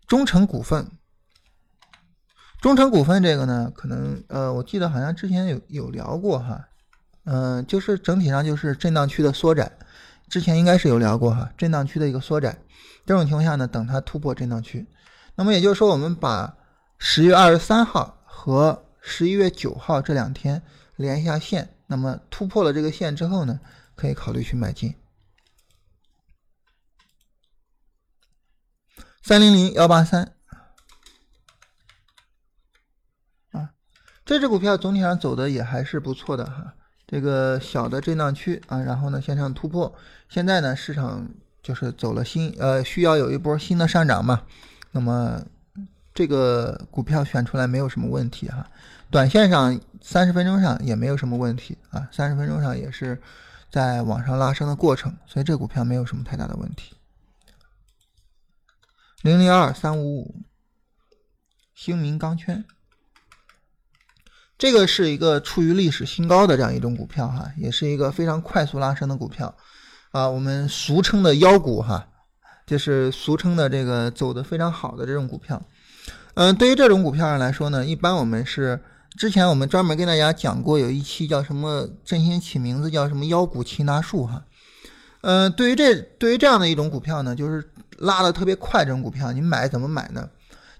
[0.07, 0.91] 中诚股份。
[2.61, 6.69] 中诚股份这个呢，可能呃，我记得好像之前有有聊过哈，
[7.25, 9.73] 嗯，就是整体上就是震荡区的缩窄，
[10.29, 12.59] 之前应该是有聊过哈，震荡区的一个缩窄，
[13.07, 14.87] 这种情况下呢，等它突破震荡区，
[15.37, 16.55] 那么也就是说，我们把
[16.99, 20.63] 十月二十三号和十一月九号这两天
[21.01, 23.59] 连一下线，那么突破了这个线之后呢，
[23.97, 24.95] 可以考虑去买进。
[29.23, 30.35] 三零零幺八三
[33.53, 33.73] 啊，
[34.27, 36.75] 这只股票总体上走的也还是不错的哈。
[37.07, 39.95] 这个小的震荡区啊，然后呢向上突破，
[40.29, 41.29] 现在呢市场
[41.63, 44.45] 就是走了新呃需要有一波新的上涨嘛，
[44.93, 45.45] 那么
[46.21, 48.69] 这个股票选出来没有什么问题哈，
[49.11, 53.19] 短线上三十分钟上也没有什么问题啊，三十分钟上也是
[53.71, 56.95] 在往上拉升的过程，所以这股票没有什么太大的问题。
[59.23, 60.43] 零零二三五五，
[61.75, 62.67] 兴民钢圈。
[64.59, 69.57] 这个是一个处于历史新高的这样一种股票哈，也是一个非常快速拉升的股票
[70.11, 72.07] 啊，我们俗称的妖股哈，
[72.67, 75.63] 就是俗称的这个走的非常好的这种股票。
[76.35, 78.81] 嗯，对于这种股票上来说呢，一般我们是
[79.17, 84.45] 之前我们专门跟大家讲过，有一期叫什么振兴起名字叫什么妖股擒拿术哈。
[85.23, 90.31] 嗯，对于这对于这样的一种股票呢，就是拉的特别快这种股票，你买怎么买呢？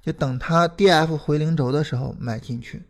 [0.03, 2.87] 就等它 D F 回零轴的时候买进去。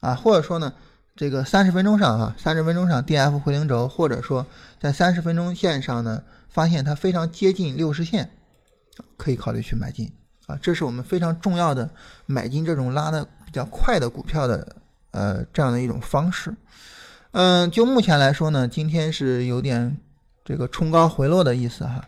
[0.00, 0.72] 啊，或者说呢，
[1.16, 4.46] 这个三十分钟上啊，三十分钟上 D F 回零轴，或者说
[4.80, 8.30] 在三十分钟线上呢，发现它非常接近六十线，
[9.16, 10.10] 可以考虑去买进
[10.48, 11.88] 啊，这是我们非常重要的
[12.26, 14.76] 买进这种拉的比较快的股票的
[15.10, 16.52] 呃这样的一种方式。
[17.32, 19.96] 嗯，就目前来说呢，今天是有点
[20.42, 22.02] 这个冲高回落的意思哈。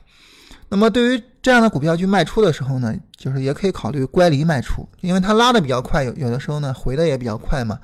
[0.71, 7.79] 那么对于这样的股票去卖出的时候呢，就是也可以考虑乖离卖出，因为它拉的比较快，有有的时候呢回的也比较快嘛，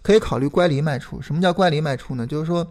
[0.00, 1.20] 可以考虑乖离卖出。
[1.20, 2.26] 什么叫乖离卖出呢？
[2.26, 2.66] 就是说，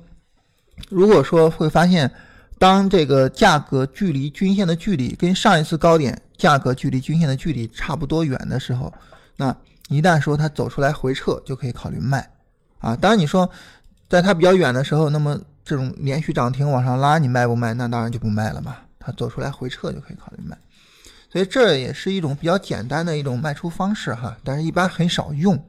[0.89, 2.09] 如果说会发现，
[2.57, 8.91] 当这个价格距离均线的距离跟上一次高点价格距离均线的距离差不多远的时候，
[9.35, 9.55] 那
[9.89, 12.27] 一旦说它走出来回撤，就可以考虑卖。
[12.79, 13.47] 啊，当然你说
[14.09, 17.75] 在它比较远的时候，那么这种连续涨停往上拉，你卖不卖？
[17.75, 18.75] 那当然就不卖了嘛。
[18.99, 20.57] 它走出来回撤就可以考虑卖，
[21.31, 25.63] 所以这也是一种比较简单的一种卖出方式哈，但是一般很少用。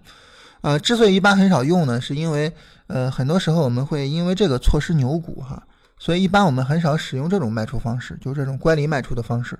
[0.62, 2.50] 呃，之所以一般很少用呢，是因为
[2.86, 5.62] 呃很多时候我们会因为这个错失牛股哈，
[5.98, 9.58] 所以一般我们很少使用这种卖出方式，就是这种乖离卖出的方式。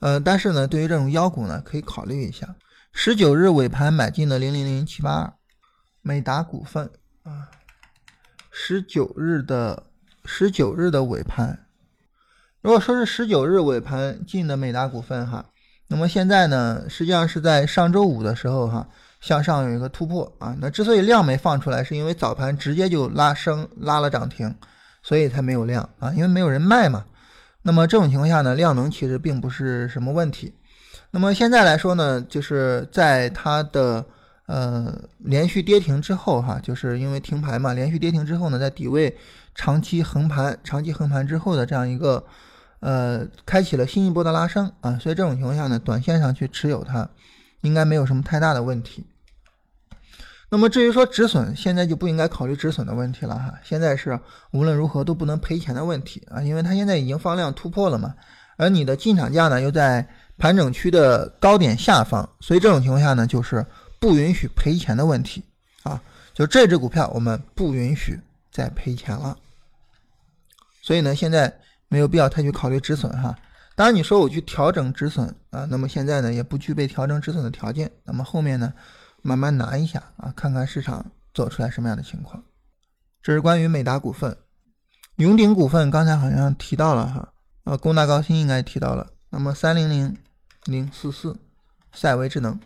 [0.00, 2.54] 呃，但是呢，对于这种妖股呢，可以考虑一下。
[2.92, 5.32] 十九日尾盘买进的零零零七八二，
[6.02, 6.90] 美达股份
[7.24, 7.48] 啊，
[8.50, 9.82] 十九日的
[10.24, 11.66] 十九日的尾盘。
[12.62, 15.44] 如果说是十九日尾盘进的美达股份哈，
[15.88, 18.88] 那么现在呢，实际上是在上周五的时候哈，
[19.20, 20.56] 向上有一个突破啊。
[20.60, 24.54] 那之所以量没放出来，是因为早盘直接就拉升拉了涨停，
[25.02, 27.04] 所以才没有量啊，因为没有人卖嘛。
[27.66, 30.54] 那么这种情况下呢，量能其实并不是什么问题。
[31.10, 34.06] 那么现在来说呢，就是在它的
[34.46, 39.16] 呃连续跌停之后哈，就是因为停牌嘛，连续跌停之后呢，在底位
[39.54, 42.24] 长期横盘，长期横盘之后的这样一个。
[42.80, 47.08] 呃，开启了新一波的拉升啊，所以这种情况下呢，短线上去持有它，
[47.62, 49.06] 应该没有什么太大的问题。
[50.48, 53.54] 那么至于说止损，现在就不应该考虑止损的问题了哈。
[53.62, 54.18] 现在是
[54.52, 58.14] 无论如何都不能赔钱的问题啊，因为它现在已经放量突破了嘛，
[58.56, 60.06] 而你的进场价呢又在
[60.38, 63.64] 盘整区的高点下方，所以这种情况下呢，就是
[63.98, 65.42] 不允许赔钱的问题
[65.82, 66.00] 啊。
[66.34, 68.18] 就这只股票，我们不允许
[68.50, 69.36] 再赔钱了。
[70.82, 71.52] 所以呢，现在。
[71.88, 73.32] 没有必要太去考虑止损哈，
[73.76, 78.72] 当然你说我去调整止损啊，那么现在呢也不具备调整止损的条件，那么后面呢
[79.26, 81.04] 慢慢拿一下啊，看看市场
[81.34, 82.42] 走出来什么样的情况。
[83.22, 84.36] 这是关于美达股份、
[85.16, 87.32] 永鼎股份，刚才好像提到了哈，
[87.64, 89.06] 呃，工大高新应该提到了。
[89.30, 90.16] 那么三零零
[90.64, 91.36] 零四四，
[91.92, 92.58] 赛维智能，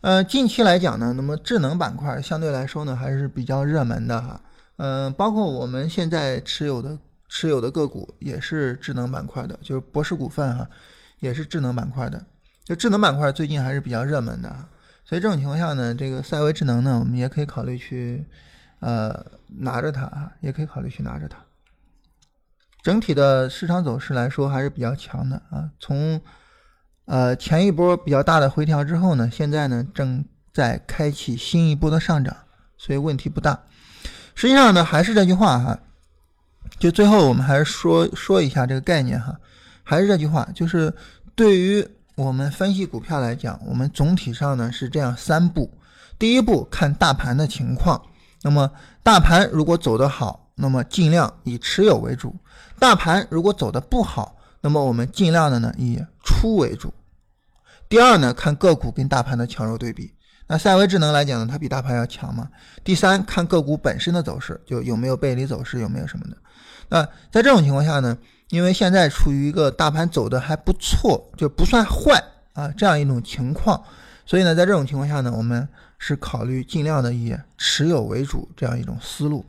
[0.00, 4.40] 呃，近期来讲呢，那么智能板块相对来说呢还是比较热门的哈，
[4.78, 6.98] 嗯，包括我们现在持有的。
[7.32, 10.68] 持有的个股也是智能板块的，就是博士股份哈，
[11.20, 12.20] 也是智能板块的。
[12.64, 14.52] 就智能板块最近还是比较热门的，
[15.10, 18.24] 所以这种情况下呢，这个赛维智能呢，我们也可以考虑去
[18.78, 19.26] 呃
[19.58, 21.36] 拿着它啊，也可以考虑去拿着它。
[22.80, 25.68] 整体的市场走势来说还是比较强的啊。
[25.80, 26.20] 从
[27.06, 32.36] 呃前一波比较大的回调之后呢，现在呢正在开启新一波的上涨，
[32.78, 33.64] 所以问题不大。
[34.36, 35.76] 实际上呢，还是这句话哈。
[36.78, 39.40] 就最后我们还是说说一下这个概念哈，
[39.82, 40.94] 还是这句话，就是
[41.34, 41.84] 对于
[42.20, 45.72] 我们分析股票来讲，我们总体上呢是这样三步：
[46.18, 48.02] 第一步看大盘的情况，
[48.42, 48.70] 那么
[49.02, 52.28] 大盘如果走得好，那么尽量以持有为主；
[52.78, 56.92] 大盘如果走的不好，那么我们尽量的呢以出为主。
[57.88, 60.12] 第二呢，看个股跟大盘的强弱对比。
[60.46, 62.50] 那赛维智能来讲呢，它比大盘要强嘛。
[62.84, 66.36] 第三，看个股本身的走势，就有没有背离走势，有没有什么的。
[66.90, 68.18] 那在这种情况下呢，
[68.50, 72.22] 因为现在处于一个大盘走的还不错，就不算坏
[72.52, 73.82] 啊这样一种情况，
[74.26, 75.66] 所以呢，在这种情况下呢，我们
[75.98, 79.44] 是考虑尽量的以持有为主这样一种思路。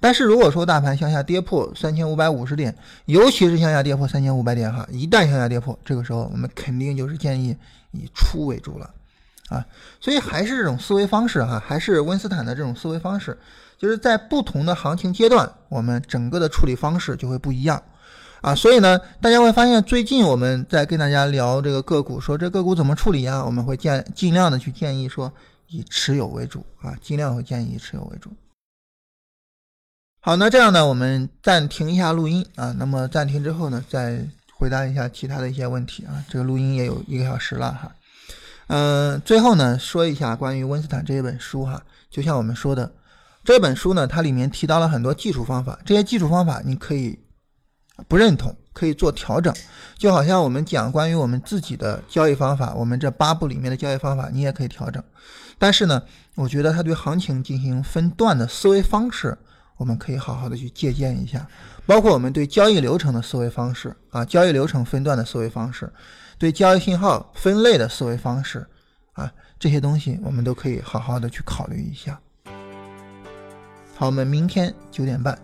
[0.00, 2.74] 但是如果说大盘向下跌破三千五百五十点，
[3.04, 7.56] 尤其是向下跌破三千五百点哈，一旦向下跌破，这个时候我们肯定就是建议
[7.90, 8.90] 以出为主了。
[9.48, 9.64] 啊，
[9.98, 13.36] 所以还是这种思维方式哈，还是温斯坦的这种思维方式，
[13.78, 17.82] 就是在不同的行情阶段，我们整个的处理方式就会不一样
[18.40, 18.54] 啊。
[18.54, 23.44] 所以呢，大家会发现最近我们在跟大家聊这个个股，说这个股怎么处理啊？
[23.44, 25.32] 我们会建尽量的去建议说
[25.68, 28.30] 以持有为主啊，尽量会建议以持有为主。
[30.20, 32.74] 好，那这样呢，我们暂停一下录音啊。
[32.78, 34.20] 那么暂停之后呢，再
[34.52, 36.22] 回答一下其他的一些问题啊。
[36.28, 37.92] 这个录音也有一个小时了哈。
[38.66, 42.92] 嗯，最后呢，说一下关于温斯坦这一本书哈，就像我们说的，
[43.42, 47.18] 这本书呢，它里面提到了很多技术方法，这些技术方法你可以
[48.06, 49.52] 不认同，可以做调整，
[49.96, 55.02] 就好像我们讲关于我们自己的交易方法，我们这八步里面的交易方法，你也可以调整。
[55.58, 56.02] 但是呢，
[56.36, 59.36] 我觉得它对行情进行分段的思维方式，
[59.76, 61.46] 我们可以好好的去借鉴一下，
[61.84, 65.92] 包括我们对交易流程的思维方式啊，交易流程分段的思维方式。
[66.38, 68.64] 对交易信号分类的思维方式，
[69.14, 69.28] 啊，
[69.58, 72.16] 这些东西我们都可以好好的去考虑一下。
[73.96, 75.36] 好，我们明天九点半